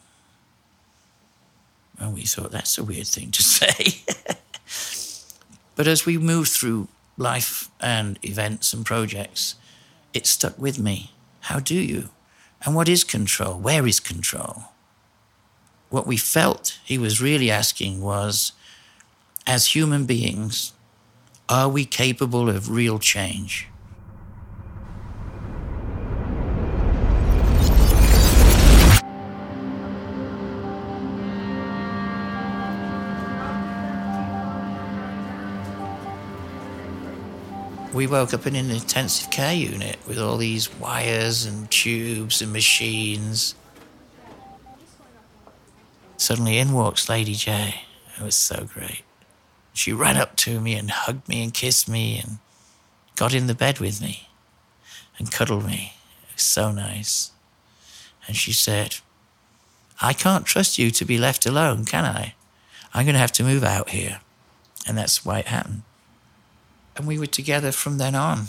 And 1.98 2.14
we 2.14 2.22
thought 2.22 2.52
that's 2.52 2.78
a 2.78 2.84
weird 2.84 3.06
thing 3.06 3.30
to 3.32 3.42
say. 3.58 4.04
but 5.74 5.86
as 5.86 6.06
we 6.06 6.16
moved 6.16 6.50
through 6.50 6.88
life 7.16 7.70
and 7.80 8.18
events 8.22 8.72
and 8.72 8.86
projects, 8.86 9.56
it 10.14 10.26
stuck 10.26 10.58
with 10.58 10.78
me. 10.78 11.12
How 11.40 11.58
do 11.60 11.74
you? 11.74 12.10
And 12.64 12.74
what 12.74 12.88
is 12.88 13.04
control? 13.04 13.58
Where 13.58 13.86
is 13.86 14.00
control? 14.00 14.64
What 15.88 16.06
we 16.06 16.16
felt 16.16 16.78
he 16.84 16.98
was 16.98 17.20
really 17.20 17.50
asking 17.50 18.00
was 18.00 18.52
as 19.46 19.74
human 19.74 20.06
beings, 20.06 20.72
are 21.50 21.68
we 21.68 21.84
capable 21.84 22.48
of 22.48 22.70
real 22.70 22.98
change? 22.98 23.66
we 37.92 38.06
woke 38.06 38.32
up 38.32 38.46
in 38.46 38.54
an 38.56 38.70
intensive 38.70 39.30
care 39.30 39.52
unit 39.52 39.98
with 40.06 40.18
all 40.18 40.38
these 40.38 40.72
wires 40.78 41.44
and 41.44 41.70
tubes 41.70 42.40
and 42.40 42.50
machines. 42.50 43.54
Suddenly 46.16 46.56
in 46.56 46.72
walks 46.72 47.10
Lady 47.10 47.34
Jaye. 47.34 47.74
It 48.16 48.22
was 48.22 48.34
so 48.34 48.66
great. 48.72 49.02
She 49.80 49.92
ran 49.92 50.16
up 50.16 50.36
to 50.36 50.60
me 50.60 50.74
and 50.74 50.90
hugged 50.90 51.28
me 51.28 51.42
and 51.42 51.54
kissed 51.54 51.88
me 51.88 52.18
and 52.18 52.38
got 53.16 53.34
in 53.34 53.46
the 53.46 53.54
bed 53.54 53.80
with 53.80 54.00
me 54.00 54.28
and 55.18 55.32
cuddled 55.32 55.66
me. 55.66 55.94
It 56.28 56.34
was 56.34 56.42
so 56.42 56.70
nice. 56.70 57.32
And 58.26 58.36
she 58.36 58.52
said, 58.52 58.96
I 60.00 60.12
can't 60.12 60.46
trust 60.46 60.78
you 60.78 60.90
to 60.90 61.04
be 61.04 61.18
left 61.18 61.46
alone, 61.46 61.84
can 61.84 62.04
I? 62.04 62.34
I'm 62.92 63.04
going 63.04 63.14
to 63.14 63.20
have 63.20 63.32
to 63.32 63.44
move 63.44 63.64
out 63.64 63.90
here. 63.90 64.20
And 64.86 64.96
that's 64.96 65.24
why 65.24 65.40
it 65.40 65.46
happened 65.46 65.82
and 67.00 67.08
we 67.08 67.18
were 67.18 67.26
together 67.26 67.72
from 67.72 67.96
then 67.96 68.14
on. 68.14 68.48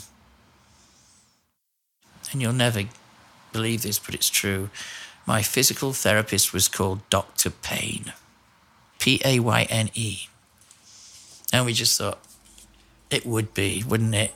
And 2.32 2.42
you'll 2.42 2.52
never 2.52 2.84
believe 3.54 3.84
this, 3.84 3.98
but 3.98 4.14
it's 4.14 4.30
true. 4.30 4.70
My 5.26 5.42
physical 5.42 5.94
therapist 5.94 6.52
was 6.52 6.68
called 6.68 7.10
Dr. 7.10 7.50
Payne, 7.50 8.12
P 9.00 9.22
A 9.24 9.40
Y 9.40 9.68
N 9.70 9.90
E. 9.94 10.28
And 11.52 11.66
we 11.66 11.74
just 11.74 11.98
thought, 11.98 12.20
It 13.10 13.26
would 13.26 13.54
be, 13.54 13.84
wouldn't 13.88 14.16
it? 14.16 14.32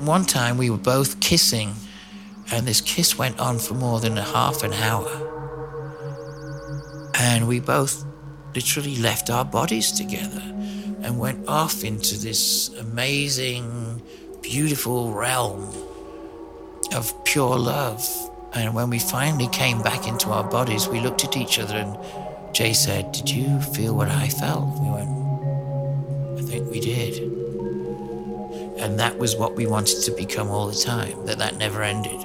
One 0.00 0.24
time 0.24 0.56
we 0.56 0.70
were 0.70 0.76
both 0.76 1.20
kissing, 1.20 1.74
and 2.52 2.66
this 2.66 2.80
kiss 2.80 3.18
went 3.18 3.38
on 3.38 3.58
for 3.58 3.74
more 3.74 4.00
than 4.00 4.16
a 4.18 4.22
half 4.22 4.62
an 4.62 4.72
hour. 4.72 5.10
And 7.18 7.48
we 7.48 7.60
both 7.60 8.04
literally 8.54 8.96
left 8.96 9.30
our 9.30 9.44
bodies 9.44 9.92
together 9.92 10.42
and 11.02 11.18
went 11.18 11.48
off 11.48 11.84
into 11.84 12.18
this 12.18 12.68
amazing, 12.78 14.02
beautiful 14.42 15.12
realm 15.12 15.85
of 16.96 17.12
pure 17.24 17.58
love. 17.58 18.04
And 18.54 18.74
when 18.74 18.88
we 18.90 18.98
finally 18.98 19.48
came 19.48 19.82
back 19.82 20.08
into 20.08 20.30
our 20.30 20.44
bodies, 20.44 20.88
we 20.88 21.00
looked 21.00 21.24
at 21.24 21.36
each 21.36 21.58
other 21.58 21.76
and 21.76 21.96
Jay 22.54 22.72
said, 22.72 23.12
Did 23.12 23.30
you 23.30 23.60
feel 23.60 23.94
what 23.94 24.08
I 24.08 24.28
felt? 24.28 24.80
We 24.80 24.88
went, 24.88 25.10
I 26.38 26.42
think 26.42 26.70
we 26.70 26.80
did. 26.80 27.18
And 28.80 28.98
that 28.98 29.18
was 29.18 29.36
what 29.36 29.56
we 29.56 29.66
wanted 29.66 30.02
to 30.02 30.10
become 30.12 30.48
all 30.48 30.68
the 30.68 30.74
time, 30.74 31.26
that 31.26 31.38
that 31.38 31.56
never 31.56 31.82
ended, 31.82 32.20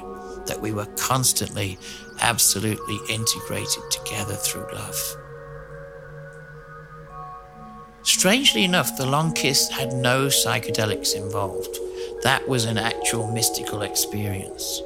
that 0.45 0.59
we 0.61 0.71
were 0.71 0.85
constantly, 0.97 1.77
absolutely 2.21 2.97
integrated 3.09 3.83
together 3.91 4.35
through 4.35 4.67
love. 4.73 5.17
Strangely 8.03 8.63
enough, 8.63 8.97
the 8.97 9.05
long 9.05 9.33
kiss 9.33 9.69
had 9.69 9.93
no 9.93 10.27
psychedelics 10.27 11.15
involved. 11.15 11.77
That 12.23 12.47
was 12.47 12.65
an 12.65 12.77
actual 12.77 13.31
mystical 13.31 13.81
experience. 13.81 14.81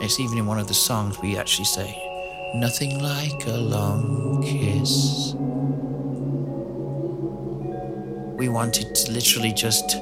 It's 0.00 0.20
even 0.20 0.36
in 0.36 0.46
one 0.46 0.58
of 0.58 0.68
the 0.68 0.74
songs 0.74 1.18
we 1.22 1.38
actually 1.38 1.64
say, 1.64 1.96
Nothing 2.54 3.02
like 3.02 3.46
a 3.46 3.56
long 3.56 4.42
kiss. 4.42 5.32
We 8.38 8.48
wanted 8.50 8.94
to 8.94 9.10
literally 9.10 9.52
just 9.52 9.96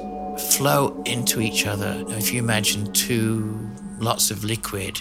flow 0.57 1.01
into 1.05 1.39
each 1.39 1.65
other. 1.65 2.03
If 2.09 2.33
you 2.33 2.39
imagine 2.39 2.91
two 2.91 3.69
lots 3.99 4.31
of 4.31 4.43
liquid, 4.43 4.99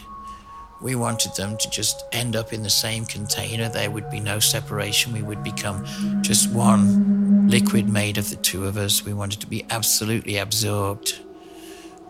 we 0.80 0.94
wanted 0.94 1.34
them 1.34 1.56
to 1.56 1.70
just 1.70 2.04
end 2.12 2.36
up 2.36 2.52
in 2.52 2.62
the 2.62 2.70
same 2.70 3.04
container. 3.04 3.68
There 3.68 3.90
would 3.90 4.10
be 4.10 4.20
no 4.20 4.38
separation. 4.38 5.12
We 5.12 5.22
would 5.22 5.42
become 5.42 5.84
just 6.22 6.52
one 6.52 7.25
liquid 7.46 7.88
made 7.88 8.18
of 8.18 8.30
the 8.30 8.36
two 8.36 8.64
of 8.64 8.76
us. 8.76 9.04
We 9.04 9.12
wanted 9.12 9.40
to 9.40 9.46
be 9.46 9.64
absolutely 9.70 10.36
absorbed, 10.36 11.20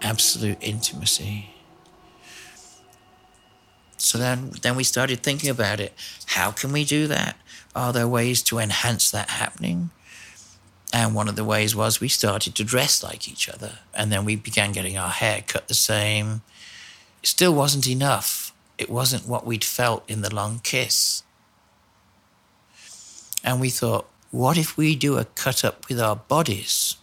absolute 0.00 0.58
intimacy. 0.60 1.50
So 3.98 4.18
then, 4.18 4.52
then 4.62 4.76
we 4.76 4.84
started 4.84 5.22
thinking 5.22 5.50
about 5.50 5.78
it. 5.80 5.92
How 6.26 6.50
can 6.50 6.72
we 6.72 6.84
do 6.84 7.06
that? 7.08 7.36
Are 7.74 7.92
there 7.92 8.08
ways 8.08 8.42
to 8.44 8.58
enhance 8.58 9.10
that 9.10 9.30
happening? 9.30 9.90
And 10.92 11.14
one 11.14 11.28
of 11.28 11.36
the 11.36 11.44
ways 11.44 11.76
was 11.76 12.00
we 12.00 12.08
started 12.08 12.54
to 12.54 12.64
dress 12.64 13.02
like 13.02 13.28
each 13.28 13.48
other. 13.48 13.80
And 13.92 14.10
then 14.10 14.24
we 14.24 14.36
began 14.36 14.72
getting 14.72 14.96
our 14.96 15.10
hair 15.10 15.44
cut 15.46 15.68
the 15.68 15.74
same. 15.74 16.42
It 17.22 17.28
still 17.28 17.54
wasn't 17.54 17.88
enough. 17.88 18.54
It 18.78 18.88
wasn't 18.88 19.28
what 19.28 19.46
we'd 19.46 19.64
felt 19.64 20.08
in 20.08 20.22
the 20.22 20.34
long 20.34 20.60
kiss. 20.60 21.22
And 23.44 23.60
we 23.60 23.68
thought, 23.68 24.08
what 24.30 24.58
if 24.58 24.76
we 24.76 24.96
do 24.96 25.18
a 25.18 25.24
cut 25.24 25.64
up 25.64 25.88
with 25.88 26.00
our 26.00 26.16
bodies 26.16 26.96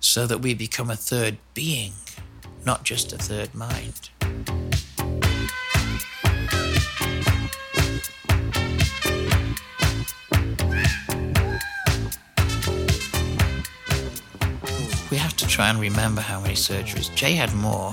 so 0.00 0.26
that 0.26 0.38
we 0.38 0.54
become 0.54 0.90
a 0.90 0.96
third 0.96 1.38
being, 1.54 1.92
not 2.64 2.84
just 2.84 3.12
a 3.12 3.18
third 3.18 3.54
mind? 3.54 4.10
We 15.10 15.16
have 15.16 15.34
to 15.38 15.46
try 15.46 15.70
and 15.70 15.80
remember 15.80 16.20
how 16.20 16.40
many 16.40 16.54
surgeries. 16.54 17.12
Jay 17.14 17.32
had 17.32 17.54
more. 17.54 17.92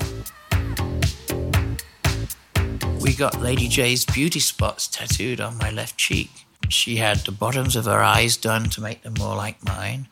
We 2.99 3.15
got 3.15 3.39
Lady 3.39 3.69
Jaye's 3.69 4.03
beauty 4.03 4.41
spots 4.41 4.87
tattooed 4.87 5.39
on 5.39 5.57
my 5.57 5.71
left 5.71 5.97
cheek. 5.97 6.44
She 6.69 6.97
had 6.97 7.17
the 7.19 7.31
bottoms 7.31 7.75
of 7.75 7.85
her 7.85 8.01
eyes 8.03 8.37
done 8.37 8.69
to 8.71 8.81
make 8.81 9.03
them 9.03 9.15
more 9.17 9.35
like 9.35 9.63
mine, 9.63 10.07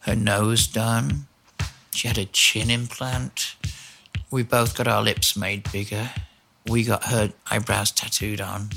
her 0.00 0.14
nose 0.14 0.66
done. 0.66 1.26
She 1.92 2.08
had 2.08 2.18
a 2.18 2.26
chin 2.26 2.70
implant. 2.70 3.56
We 4.30 4.42
both 4.42 4.76
got 4.76 4.88
our 4.88 5.02
lips 5.02 5.36
made 5.36 5.70
bigger. 5.70 6.10
We 6.66 6.84
got 6.84 7.04
her 7.04 7.32
eyebrows 7.50 7.90
tattooed 7.90 8.40
on. 8.40 8.70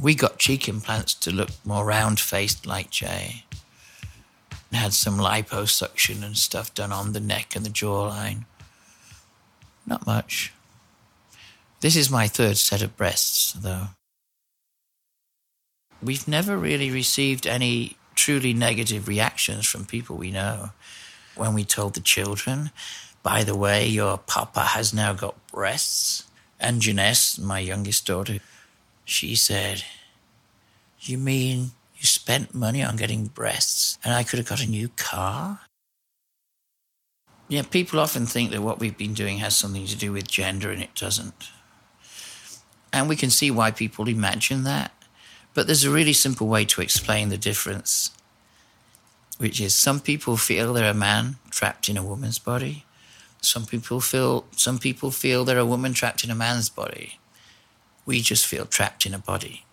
We 0.00 0.14
got 0.14 0.38
cheek 0.38 0.68
implants 0.68 1.14
to 1.14 1.30
look 1.30 1.50
more 1.64 1.84
round 1.84 2.20
faced 2.20 2.66
like 2.66 2.90
Jay. 2.90 3.44
And 4.70 4.80
had 4.80 4.92
some 4.92 5.18
liposuction 5.18 6.24
and 6.24 6.36
stuff 6.36 6.74
done 6.74 6.92
on 6.92 7.12
the 7.12 7.20
neck 7.20 7.54
and 7.54 7.64
the 7.64 7.70
jawline. 7.70 8.44
Not 9.86 10.06
much. 10.06 10.52
This 11.80 11.96
is 11.96 12.10
my 12.10 12.28
third 12.28 12.56
set 12.56 12.82
of 12.82 12.96
breasts, 12.96 13.52
though. 13.52 13.88
We've 16.02 16.28
never 16.28 16.56
really 16.56 16.90
received 16.90 17.46
any 17.46 17.96
truly 18.14 18.54
negative 18.54 19.08
reactions 19.08 19.66
from 19.66 19.84
people 19.84 20.16
we 20.16 20.30
know. 20.30 20.70
When 21.34 21.54
we 21.54 21.64
told 21.64 21.94
the 21.94 22.00
children, 22.00 22.70
by 23.22 23.42
the 23.42 23.56
way, 23.56 23.86
your 23.86 24.18
papa 24.18 24.60
has 24.60 24.94
now 24.94 25.12
got 25.14 25.46
breasts, 25.48 26.24
and 26.60 26.80
Genesse, 26.80 27.38
my 27.38 27.58
youngest 27.58 28.06
daughter, 28.06 28.38
she 29.04 29.34
said, 29.34 29.84
You 31.00 31.18
mean 31.18 31.72
you 31.96 32.06
spent 32.06 32.54
money 32.54 32.82
on 32.82 32.96
getting 32.96 33.26
breasts 33.26 33.98
and 34.04 34.14
I 34.14 34.22
could 34.22 34.38
have 34.38 34.48
got 34.48 34.62
a 34.62 34.70
new 34.70 34.88
car? 34.88 35.60
Yeah, 37.48 37.62
people 37.62 38.00
often 38.00 38.26
think 38.26 38.50
that 38.50 38.62
what 38.62 38.80
we've 38.80 38.96
been 38.96 39.14
doing 39.14 39.38
has 39.38 39.54
something 39.54 39.86
to 39.86 39.96
do 39.96 40.12
with 40.12 40.26
gender, 40.26 40.70
and 40.70 40.82
it 40.82 40.94
doesn't. 40.94 41.50
And 42.92 43.08
we 43.08 43.16
can 43.16 43.28
see 43.28 43.50
why 43.50 43.70
people 43.70 44.08
imagine 44.08 44.64
that. 44.64 44.92
But 45.54 45.66
there's 45.66 45.84
a 45.84 45.90
really 45.90 46.12
simple 46.12 46.48
way 46.48 46.64
to 46.66 46.82
explain 46.82 47.28
the 47.28 47.38
difference, 47.38 48.10
which 49.38 49.60
is 49.60 49.74
some 49.74 50.00
people 50.00 50.36
feel 50.36 50.72
they're 50.72 50.90
a 50.90 50.94
man 50.94 51.36
trapped 51.50 51.88
in 51.88 51.96
a 51.96 52.04
woman's 52.04 52.40
body. 52.40 52.84
Some 53.40 53.64
people 53.64 54.00
feel 54.00 54.46
some 54.56 54.78
people 54.78 55.10
feel 55.10 55.44
they're 55.44 55.58
a 55.58 55.66
woman 55.66 55.94
trapped 55.94 56.24
in 56.24 56.30
a 56.30 56.34
man's 56.34 56.68
body. 56.68 57.18
We 58.04 58.20
just 58.20 58.46
feel 58.46 58.66
trapped 58.66 59.06
in 59.06 59.14
a 59.14 59.18
body. 59.18 59.64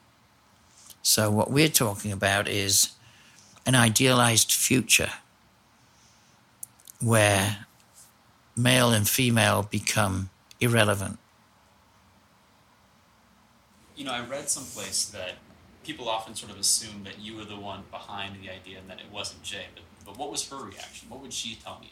So 1.02 1.32
what 1.32 1.50
we're 1.50 1.68
talking 1.68 2.12
about 2.12 2.48
is 2.48 2.92
an 3.66 3.76
idealized 3.76 4.52
future 4.52 5.12
where 7.00 7.66
male 8.56 8.92
and 8.92 9.08
female 9.10 9.64
become 9.64 10.30
irrelevant. 10.60 11.18
You 13.96 14.06
know, 14.06 14.14
I 14.14 14.22
read 14.22 14.50
someplace 14.50 15.06
that 15.06 15.36
people 15.84 16.08
often 16.10 16.36
sort 16.36 16.52
of 16.52 16.60
assume 16.60 17.04
that 17.04 17.20
you 17.20 17.36
were 17.36 17.46
the 17.46 17.58
one 17.58 17.84
behind 17.92 18.36
the 18.42 18.50
idea 18.50 18.80
and 18.80 18.90
that 18.90 19.00
it 19.00 19.12
wasn't 19.12 19.44
Jay. 19.44 19.66
But, 19.74 19.84
but 20.06 20.18
what 20.18 20.32
was 20.32 20.48
her 20.50 20.58
reaction? 20.58 21.10
What 21.10 21.22
would 21.22 21.34
she 21.34 21.56
tell 21.56 21.80
me? 21.80 21.92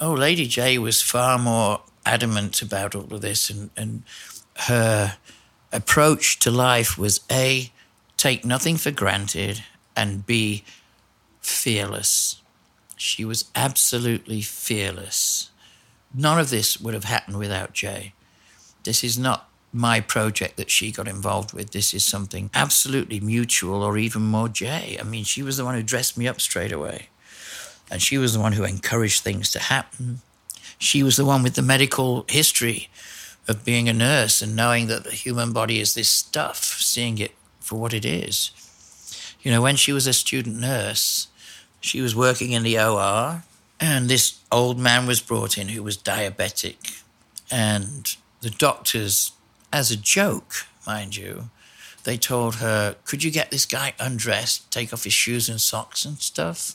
Oh, 0.00 0.14
Lady 0.14 0.48
Jaye 0.48 0.78
was 0.78 1.02
far 1.02 1.38
more 1.38 1.82
adamant 2.06 2.62
about 2.62 2.94
all 2.94 3.12
of 3.12 3.20
this, 3.20 3.50
and, 3.50 3.70
and 3.76 4.02
her 4.56 5.18
approach 5.72 6.38
to 6.38 6.50
life 6.50 6.96
was 6.96 7.20
A, 7.30 7.70
take 8.16 8.44
nothing 8.44 8.78
for 8.78 8.90
granted, 8.90 9.62
and 9.94 10.24
B, 10.24 10.64
fearless. 11.40 12.40
She 12.96 13.24
was 13.24 13.50
absolutely 13.54 14.40
fearless. 14.40 15.50
None 16.14 16.38
of 16.38 16.48
this 16.48 16.80
would 16.80 16.94
have 16.94 17.04
happened 17.04 17.38
without 17.38 17.74
Jay. 17.74 18.14
This 18.84 19.04
is 19.04 19.18
not 19.18 19.49
my 19.72 20.00
project 20.00 20.56
that 20.56 20.70
she 20.70 20.90
got 20.90 21.06
involved 21.06 21.52
with. 21.52 21.70
This 21.70 21.94
is 21.94 22.04
something 22.04 22.50
absolutely 22.54 23.20
mutual 23.20 23.82
or 23.82 23.96
even 23.96 24.22
more 24.22 24.48
Jay. 24.48 24.98
I 25.00 25.04
mean, 25.04 25.24
she 25.24 25.42
was 25.42 25.56
the 25.56 25.64
one 25.64 25.74
who 25.74 25.82
dressed 25.82 26.18
me 26.18 26.26
up 26.26 26.40
straight 26.40 26.72
away. 26.72 27.08
And 27.90 28.02
she 28.02 28.18
was 28.18 28.34
the 28.34 28.40
one 28.40 28.52
who 28.52 28.64
encouraged 28.64 29.22
things 29.22 29.50
to 29.52 29.58
happen. 29.58 30.20
She 30.78 31.02
was 31.02 31.16
the 31.16 31.24
one 31.24 31.42
with 31.42 31.54
the 31.54 31.62
medical 31.62 32.24
history 32.28 32.88
of 33.48 33.64
being 33.64 33.88
a 33.88 33.92
nurse 33.92 34.42
and 34.42 34.54
knowing 34.54 34.86
that 34.86 35.04
the 35.04 35.10
human 35.10 35.52
body 35.52 35.80
is 35.80 35.94
this 35.94 36.08
stuff, 36.08 36.64
seeing 36.64 37.18
it 37.18 37.32
for 37.58 37.78
what 37.78 37.92
it 37.92 38.04
is. 38.04 38.52
You 39.42 39.50
know, 39.50 39.62
when 39.62 39.76
she 39.76 39.92
was 39.92 40.06
a 40.06 40.12
student 40.12 40.56
nurse, 40.56 41.28
she 41.80 42.00
was 42.00 42.14
working 42.14 42.52
in 42.52 42.62
the 42.62 42.78
OR, 42.78 43.42
and 43.80 44.08
this 44.08 44.38
old 44.52 44.78
man 44.78 45.06
was 45.06 45.20
brought 45.20 45.56
in 45.56 45.68
who 45.68 45.82
was 45.82 45.96
diabetic. 45.96 47.02
And 47.50 48.14
the 48.42 48.50
doctors, 48.50 49.32
as 49.72 49.90
a 49.90 49.96
joke, 49.96 50.66
mind 50.86 51.16
you, 51.16 51.50
they 52.04 52.16
told 52.16 52.56
her, 52.56 52.96
Could 53.04 53.22
you 53.22 53.30
get 53.30 53.50
this 53.50 53.66
guy 53.66 53.94
undressed, 53.98 54.70
take 54.70 54.92
off 54.92 55.04
his 55.04 55.12
shoes 55.12 55.48
and 55.48 55.60
socks 55.60 56.04
and 56.04 56.18
stuff? 56.18 56.74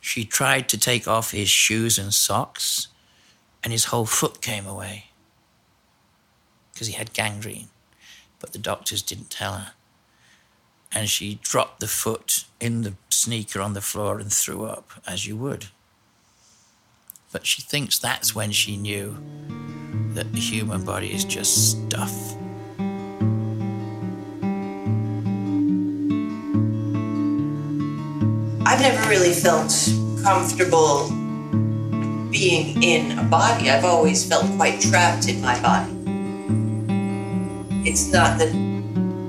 She 0.00 0.24
tried 0.24 0.68
to 0.70 0.78
take 0.78 1.06
off 1.06 1.30
his 1.30 1.48
shoes 1.48 1.98
and 1.98 2.12
socks, 2.12 2.88
and 3.62 3.72
his 3.72 3.86
whole 3.86 4.06
foot 4.06 4.40
came 4.40 4.66
away. 4.66 5.06
because 6.72 6.86
he 6.86 6.94
had 6.94 7.12
gangrene, 7.12 7.68
but 8.38 8.52
the 8.52 8.58
doctors 8.58 9.02
didn't 9.02 9.28
tell 9.28 9.52
her. 9.52 9.72
And 10.90 11.10
she 11.10 11.38
dropped 11.42 11.80
the 11.80 11.86
foot 11.86 12.46
in 12.58 12.82
the 12.82 12.94
sneaker 13.10 13.60
on 13.60 13.74
the 13.74 13.82
floor 13.82 14.18
and 14.18 14.32
threw 14.32 14.64
up, 14.64 14.90
as 15.06 15.26
you 15.26 15.36
would. 15.36 15.66
But 17.32 17.46
she 17.46 17.60
thinks 17.60 17.98
that's 17.98 18.34
when 18.34 18.50
she 18.50 18.78
knew 18.78 19.18
that 20.14 20.32
the 20.32 20.40
human 20.40 20.84
body 20.84 21.12
is 21.12 21.24
just 21.24 21.70
stuff. 21.72 22.12
I've 28.66 28.80
never 28.80 29.08
really 29.08 29.32
felt 29.32 29.72
comfortable 30.22 31.08
being 32.30 32.82
in 32.82 33.18
a 33.18 33.24
body. 33.24 33.70
I've 33.70 33.84
always 33.84 34.28
felt 34.28 34.46
quite 34.56 34.80
trapped 34.80 35.28
in 35.28 35.40
my 35.40 35.60
body. 35.60 35.92
It's 37.88 38.12
not 38.12 38.38
that 38.38 38.54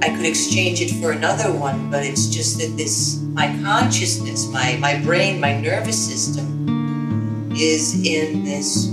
I 0.04 0.16
could 0.16 0.26
exchange 0.26 0.82
it 0.82 0.92
for 1.02 1.12
another 1.12 1.52
one, 1.52 1.90
but 1.90 2.04
it's 2.04 2.28
just 2.28 2.60
that 2.60 2.76
this, 2.78 3.22
my 3.34 3.48
consciousness, 3.64 4.48
my, 4.50 4.78
my 4.78 5.00
brain, 5.00 5.40
my 5.40 5.60
nervous 5.60 5.98
system 5.98 7.52
is 7.56 8.06
in 8.06 8.44
this 8.44 8.91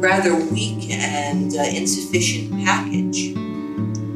rather 0.00 0.34
weak 0.34 0.90
and 0.90 1.54
uh, 1.54 1.62
insufficient 1.62 2.64
package. 2.64 3.36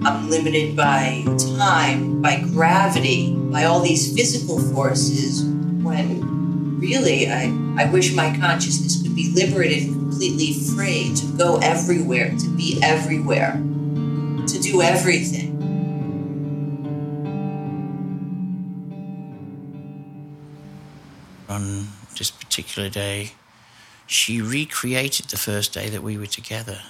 I'm 0.06 0.28
limited 0.30 0.76
by 0.76 1.24
time, 1.58 2.22
by 2.22 2.40
gravity, 2.40 3.34
by 3.34 3.64
all 3.64 3.80
these 3.80 4.14
physical 4.14 4.58
forces 4.58 5.44
when 5.82 6.78
really 6.78 7.28
I, 7.28 7.52
I 7.78 7.90
wish 7.90 8.14
my 8.14 8.36
consciousness 8.38 9.02
could 9.02 9.14
be 9.14 9.32
liberated 9.34 9.88
completely 9.88 10.52
free 10.52 11.14
to 11.16 11.26
go 11.36 11.58
everywhere, 11.58 12.30
to 12.30 12.56
be 12.56 12.78
everywhere, 12.82 13.52
to 13.52 14.58
do 14.60 14.82
everything. 14.82 15.52
On 21.48 21.88
this 22.18 22.30
particular 22.30 22.88
day, 22.88 23.32
she 24.06 24.40
recreated 24.40 25.26
the 25.26 25.36
first 25.36 25.72
day 25.72 25.88
that 25.88 26.02
we 26.02 26.18
were 26.18 26.26
together, 26.26 26.80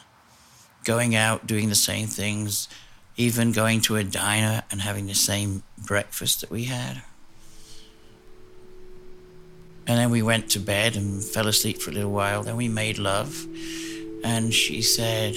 going 0.84 1.14
out, 1.14 1.46
doing 1.46 1.68
the 1.68 1.74
same 1.74 2.06
things, 2.06 2.68
even 3.16 3.52
going 3.52 3.80
to 3.82 3.96
a 3.96 4.04
diner 4.04 4.62
and 4.70 4.80
having 4.80 5.06
the 5.06 5.14
same 5.14 5.62
breakfast 5.78 6.40
that 6.40 6.50
we 6.50 6.64
had. 6.64 7.02
And 9.86 9.98
then 9.98 10.10
we 10.10 10.22
went 10.22 10.50
to 10.50 10.58
bed 10.58 10.96
and 10.96 11.22
fell 11.22 11.46
asleep 11.46 11.80
for 11.80 11.90
a 11.90 11.92
little 11.94 12.10
while. 12.10 12.42
Then 12.42 12.56
we 12.56 12.68
made 12.68 12.98
love. 12.98 13.46
And 14.24 14.52
she 14.52 14.80
said, 14.80 15.36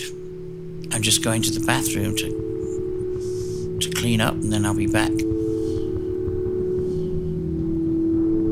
I'm 0.94 1.02
just 1.02 1.22
going 1.24 1.42
to 1.44 1.52
the 1.52 1.66
bathroom 1.66 2.16
to, 2.16 3.80
to 3.82 3.92
clean 3.92 4.22
up 4.22 4.34
and 4.34 4.52
then 4.52 4.66
I'll 4.66 4.74
be 4.74 4.88
back. 4.88 5.10
And 5.10 5.26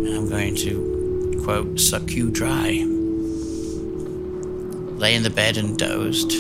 I'm 0.10 0.30
going 0.30 0.56
to, 0.58 1.42
quote, 1.44 1.80
suck 1.80 2.12
you 2.12 2.30
dry. 2.30 2.95
Lay 4.98 5.14
in 5.14 5.24
the 5.24 5.30
bed 5.30 5.58
and 5.58 5.78
dozed. 5.78 6.32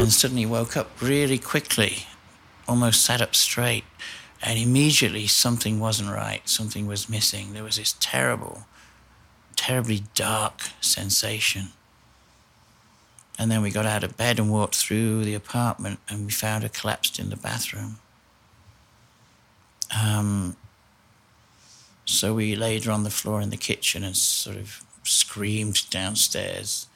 And 0.00 0.12
suddenly 0.12 0.46
woke 0.46 0.76
up 0.76 0.90
really 1.00 1.38
quickly, 1.38 2.06
almost 2.66 3.04
sat 3.04 3.20
up 3.20 3.34
straight. 3.34 3.84
And 4.42 4.58
immediately 4.58 5.26
something 5.26 5.80
wasn't 5.80 6.10
right, 6.10 6.48
something 6.48 6.86
was 6.86 7.08
missing. 7.08 7.52
There 7.52 7.64
was 7.64 7.76
this 7.76 7.96
terrible, 7.98 8.66
terribly 9.56 10.04
dark 10.14 10.62
sensation. 10.80 11.68
And 13.38 13.50
then 13.50 13.62
we 13.62 13.70
got 13.70 13.86
out 13.86 14.02
of 14.02 14.16
bed 14.16 14.38
and 14.38 14.50
walked 14.50 14.74
through 14.74 15.24
the 15.24 15.34
apartment 15.34 16.00
and 16.08 16.26
we 16.26 16.32
found 16.32 16.64
her 16.64 16.68
collapsed 16.68 17.20
in 17.20 17.30
the 17.30 17.36
bathroom. 17.36 17.98
Um, 19.96 20.56
so 22.08 22.32
we 22.32 22.56
laid 22.56 22.84
her 22.84 22.90
on 22.90 23.04
the 23.04 23.10
floor 23.10 23.42
in 23.42 23.50
the 23.50 23.58
kitchen 23.58 24.02
and 24.02 24.16
sort 24.16 24.56
of 24.56 24.82
screamed 25.02 25.88
downstairs, 25.90 26.86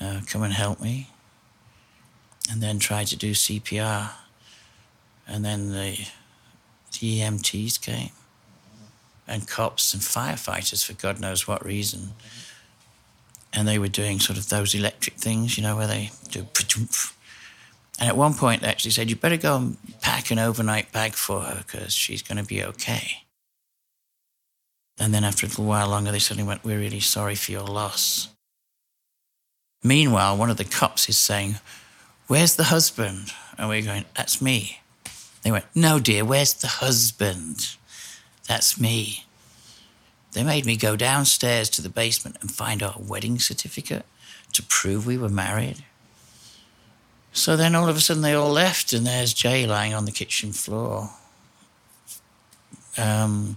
uh, 0.00 0.20
Come 0.26 0.42
and 0.42 0.52
help 0.52 0.80
me. 0.80 1.10
And 2.50 2.60
then 2.60 2.80
tried 2.80 3.06
to 3.08 3.16
do 3.16 3.32
CPR. 3.32 4.10
And 5.28 5.44
then 5.44 5.70
the 5.70 6.08
the 6.90 7.20
EMTs 7.20 7.80
came 7.80 8.10
and 9.28 9.46
cops 9.46 9.94
and 9.94 10.02
firefighters 10.02 10.84
for 10.84 10.92
God 10.94 11.20
knows 11.20 11.46
what 11.46 11.64
reason. 11.64 12.10
And 13.52 13.68
they 13.68 13.78
were 13.78 13.88
doing 13.88 14.18
sort 14.18 14.38
of 14.38 14.48
those 14.48 14.74
electric 14.74 15.14
things, 15.14 15.56
you 15.56 15.62
know, 15.62 15.76
where 15.76 15.86
they 15.86 16.10
do. 16.30 16.48
And 18.00 18.08
at 18.08 18.16
one 18.16 18.34
point, 18.34 18.62
they 18.62 18.68
actually 18.68 18.90
said, 18.90 19.08
You 19.08 19.14
better 19.14 19.36
go 19.36 19.56
and 19.56 19.76
pack 20.00 20.32
an 20.32 20.40
overnight 20.40 20.90
bag 20.90 21.12
for 21.12 21.42
her 21.42 21.62
because 21.64 21.94
she's 21.94 22.22
going 22.22 22.38
to 22.38 22.44
be 22.44 22.64
okay. 22.64 23.22
And 25.02 25.12
then 25.12 25.24
after 25.24 25.46
a 25.46 25.48
little 25.48 25.64
while 25.64 25.88
longer, 25.88 26.12
they 26.12 26.20
suddenly 26.20 26.46
went, 26.46 26.62
We're 26.62 26.78
really 26.78 27.00
sorry 27.00 27.34
for 27.34 27.50
your 27.50 27.66
loss. 27.66 28.28
Meanwhile, 29.82 30.36
one 30.36 30.48
of 30.48 30.58
the 30.58 30.64
cops 30.64 31.08
is 31.08 31.18
saying, 31.18 31.56
Where's 32.28 32.54
the 32.54 32.64
husband? 32.64 33.32
And 33.58 33.68
we're 33.68 33.82
going, 33.82 34.04
That's 34.16 34.40
me. 34.40 34.78
They 35.42 35.50
went, 35.50 35.64
No, 35.74 35.98
dear, 35.98 36.24
where's 36.24 36.54
the 36.54 36.68
husband? 36.68 37.74
That's 38.46 38.80
me. 38.80 39.24
They 40.34 40.44
made 40.44 40.66
me 40.66 40.76
go 40.76 40.94
downstairs 40.94 41.68
to 41.70 41.82
the 41.82 41.88
basement 41.88 42.36
and 42.40 42.52
find 42.52 42.80
our 42.80 42.94
wedding 42.96 43.40
certificate 43.40 44.06
to 44.52 44.62
prove 44.62 45.04
we 45.04 45.18
were 45.18 45.28
married. 45.28 45.84
So 47.32 47.56
then 47.56 47.74
all 47.74 47.88
of 47.88 47.96
a 47.96 48.00
sudden 48.00 48.22
they 48.22 48.34
all 48.34 48.52
left, 48.52 48.92
and 48.92 49.04
there's 49.04 49.34
Jay 49.34 49.66
lying 49.66 49.94
on 49.94 50.04
the 50.04 50.12
kitchen 50.12 50.52
floor. 50.52 51.10
Um, 52.96 53.56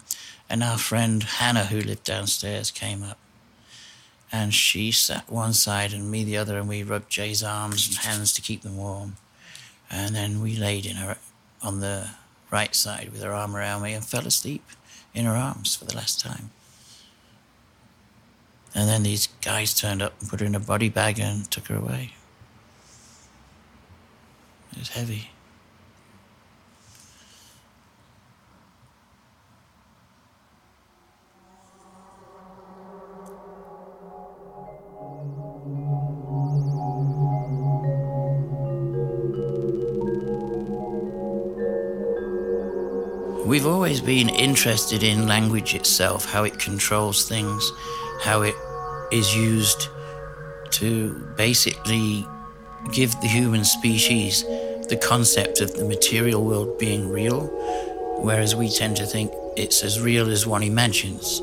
and 0.50 0.64
our 0.64 0.78
friend 0.78 1.24
Hannah, 1.24 1.66
who 1.66 1.82
lived 1.82 2.04
downstairs, 2.04 2.72
came 2.72 3.04
up. 3.04 3.18
And 4.32 4.54
she 4.54 4.92
sat 4.92 5.30
one 5.30 5.54
side 5.54 5.94
and 5.94 6.12
me 6.12 6.24
the 6.24 6.38
other, 6.38 6.58
and 6.58 6.68
we 6.68 6.84
rubbed 6.84 7.10
Jay's 7.10 7.44
arms 7.44 7.88
and 7.88 7.98
hands 7.98 8.34
to 8.34 8.42
keep 8.42 8.62
them 8.62 8.78
warm. 8.78 9.18
And 9.90 10.16
then 10.16 10.42
we 10.42 10.56
laid 10.56 10.86
in 10.86 10.98
her 10.98 11.18
on 11.62 11.80
the 11.80 12.10
right 12.52 12.76
side 12.76 13.10
with 13.12 13.22
her 13.24 13.32
arm 13.32 13.56
around 13.56 13.84
me 13.84 13.94
and 13.94 14.04
fell 14.04 14.28
asleep 14.28 14.64
in 15.14 15.26
her 15.26 15.36
arms 15.36 15.76
for 15.76 15.86
the 15.86 15.96
last 15.96 16.20
time. 16.20 16.52
And 18.74 18.90
then 18.90 19.04
these 19.04 19.28
guys 19.42 19.74
turned 19.74 20.02
up 20.02 20.20
and 20.20 20.30
put 20.30 20.42
her 20.42 20.46
in 20.46 20.54
a 20.54 20.60
body 20.60 20.90
bag 20.90 21.18
and 21.18 21.50
took 21.50 21.68
her 21.68 21.78
away. 21.78 22.14
It 24.74 24.80
was 24.80 24.90
heavy. 24.90 25.30
We've 43.56 43.68
always 43.68 44.02
been 44.02 44.28
interested 44.28 45.02
in 45.02 45.30
language 45.30 45.76
itself, 45.76 46.26
how 46.26 46.44
it 46.44 46.60
controls 46.60 47.26
things, 47.26 47.72
how 48.20 48.41
it 48.41 48.54
is 49.13 49.34
used 49.34 49.88
to 50.72 51.13
basically 51.38 52.28
give 52.91 53.12
the 53.22 53.28
human 53.28 53.63
species 53.63 54.44
the 54.89 55.00
concept 55.02 55.62
of 55.62 55.74
the 55.74 55.86
material 55.86 56.44
world 56.44 56.78
being 56.78 57.10
real, 57.10 57.48
whereas 58.22 58.58
we 58.58 58.70
tend 58.70 58.98
to 58.98 59.06
think 59.06 59.32
it's 59.56 59.86
as 59.86 60.02
real 60.02 60.30
as 60.30 60.46
one 60.46 60.62
imagines. 60.62 61.41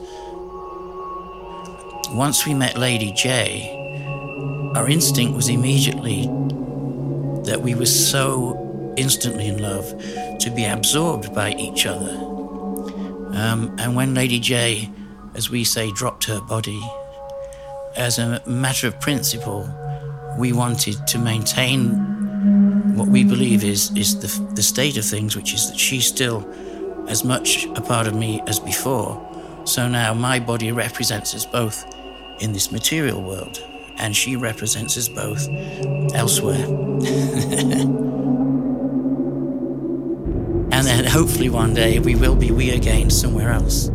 Once 2.11 2.44
we 2.44 2.53
met 2.53 2.77
Lady 2.77 3.11
Jaye, 3.12 4.77
our 4.77 4.87
instinct 4.87 5.35
was 5.35 5.48
immediately 5.48 6.27
that 7.44 7.62
we 7.62 7.75
were 7.75 7.87
so 7.87 8.94
instantly 8.98 9.46
in 9.46 9.62
love 9.62 9.90
to 10.42 10.50
be 10.50 10.64
absorbed 10.64 11.33
by 11.35 11.52
each 11.52 11.87
other. 11.87 12.11
Um, 13.35 13.74
and 13.78 13.94
when 13.94 14.12
Lady 14.14 14.40
Jaye, 14.40 14.92
as 15.35 15.48
we 15.48 15.62
say, 15.64 15.92
dropped 15.92 16.24
her 16.24 16.40
body, 16.40 16.81
as 17.96 18.18
a 18.18 18.42
matter 18.46 18.88
of 18.88 18.98
principle, 19.00 19.68
we 20.38 20.52
wanted 20.52 21.07
to 21.07 21.18
maintain 21.18 21.90
what 22.96 23.09
we 23.09 23.22
believe 23.24 23.62
is, 23.62 23.96
is 23.96 24.18
the, 24.18 24.55
the 24.55 24.62
state 24.62 24.96
of 24.96 25.05
things, 25.05 25.37
which 25.37 25.55
is 25.55 25.70
that 25.70 25.78
she's 25.78 26.07
still 26.07 26.48
as 27.09 27.24
much 27.24 27.64
a 27.76 27.81
part 27.81 28.07
of 28.07 28.14
me 28.14 28.42
as 28.46 28.59
before. 28.59 29.20
So 29.64 29.88
now 29.88 30.12
my 30.12 30.40
body 30.40 30.72
represents 30.72 31.35
us 31.35 31.46
both 31.46 31.85
in 32.40 32.52
this 32.52 32.72
material 32.72 33.22
world, 33.22 33.62
and 33.98 34.16
she 34.16 34.35
represents 34.35 34.96
us 34.96 35.09
both 35.09 35.48
elsewhere. 36.14 36.66
hopefully 41.12 41.51
one 41.51 41.75
day 41.75 41.98
we 41.98 42.14
will 42.14 42.35
be 42.35 42.51
we 42.51 42.70
again 42.70 43.11
somewhere 43.11 43.53
else. 43.53 43.90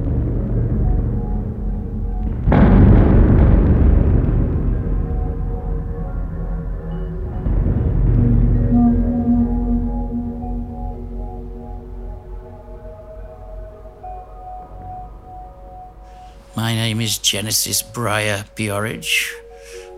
My 16.55 16.75
name 16.75 17.01
is 17.01 17.17
Genesis 17.17 17.81
Breyer 17.81 18.45
P-Orridge. 18.53 19.33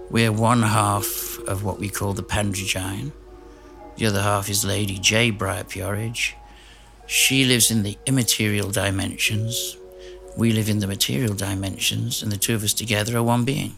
We're 0.09 0.31
one 0.31 0.61
half 0.61 1.37
of 1.49 1.65
what 1.65 1.79
we 1.79 1.89
call 1.89 2.13
the 2.13 2.23
Pandrogyne. 2.23 3.11
The 3.97 4.05
other 4.05 4.21
half 4.21 4.47
is 4.49 4.63
Lady 4.63 4.97
Jaye. 4.97 5.37
Briar 5.37 5.65
Bjorich. 5.65 6.38
She 7.09 7.43
lives 7.43 7.71
in 7.71 7.81
the 7.81 7.97
immaterial 8.05 8.69
dimensions. 8.69 9.75
We 10.37 10.51
live 10.51 10.69
in 10.69 10.77
the 10.77 10.85
material 10.85 11.33
dimensions, 11.33 12.21
and 12.21 12.31
the 12.31 12.37
two 12.37 12.53
of 12.53 12.63
us 12.63 12.71
together 12.71 13.17
are 13.17 13.23
one 13.23 13.45
being. 13.45 13.77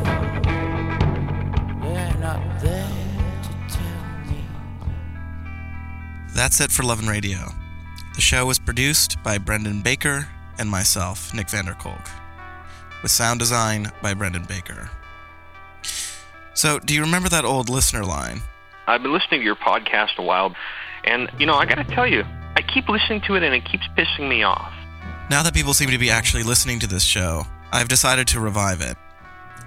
That's 6.41 6.59
it 6.59 6.71
for 6.71 6.81
Love 6.81 6.97
and 6.97 7.07
Radio. 7.07 7.53
The 8.15 8.21
show 8.21 8.47
was 8.47 8.57
produced 8.57 9.21
by 9.21 9.37
Brendan 9.37 9.83
Baker 9.83 10.27
and 10.57 10.71
myself, 10.71 11.31
Nick 11.35 11.49
Vanderkolk, 11.49 12.09
with 13.03 13.11
sound 13.11 13.39
design 13.39 13.91
by 14.01 14.15
Brendan 14.15 14.45
Baker. 14.45 14.89
So, 16.55 16.79
do 16.79 16.95
you 16.95 17.01
remember 17.01 17.29
that 17.29 17.45
old 17.45 17.69
listener 17.69 18.03
line? 18.03 18.41
I've 18.87 19.03
been 19.03 19.13
listening 19.13 19.41
to 19.41 19.45
your 19.45 19.55
podcast 19.55 20.17
a 20.17 20.23
while, 20.23 20.55
and 21.03 21.29
you 21.37 21.45
know, 21.45 21.53
I 21.53 21.67
got 21.67 21.75
to 21.75 21.83
tell 21.83 22.07
you, 22.07 22.23
I 22.55 22.63
keep 22.63 22.89
listening 22.89 23.21
to 23.27 23.35
it, 23.35 23.43
and 23.43 23.53
it 23.53 23.63
keeps 23.63 23.87
pissing 23.95 24.27
me 24.27 24.41
off. 24.41 24.73
Now 25.29 25.43
that 25.43 25.53
people 25.53 25.75
seem 25.75 25.91
to 25.91 25.99
be 25.99 26.09
actually 26.09 26.41
listening 26.41 26.79
to 26.79 26.87
this 26.87 27.03
show, 27.03 27.43
I've 27.71 27.87
decided 27.87 28.27
to 28.29 28.39
revive 28.39 28.81
it. 28.81 28.97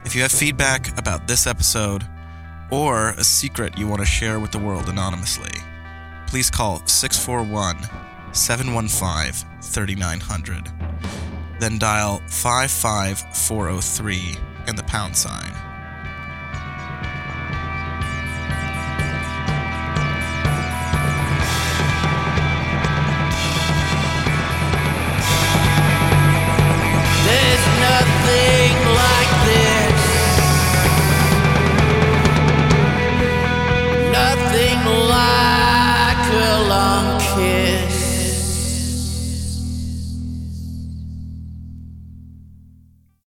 If 0.04 0.16
you 0.16 0.22
have 0.22 0.32
feedback 0.32 0.98
about 0.98 1.28
this 1.28 1.46
episode 1.46 2.02
or 2.72 3.10
a 3.10 3.22
secret 3.22 3.78
you 3.78 3.86
want 3.86 4.00
to 4.00 4.06
share 4.06 4.40
with 4.40 4.50
the 4.50 4.58
world 4.58 4.88
anonymously, 4.88 5.52
please 6.34 6.50
call 6.50 6.82
641 6.84 7.78
715 8.34 9.48
3900. 9.62 10.68
Then 11.60 11.78
dial 11.78 12.20
55403 12.26 14.36
and 14.66 14.76
the 14.76 14.82
pound 14.82 15.16
sign. 15.16 15.63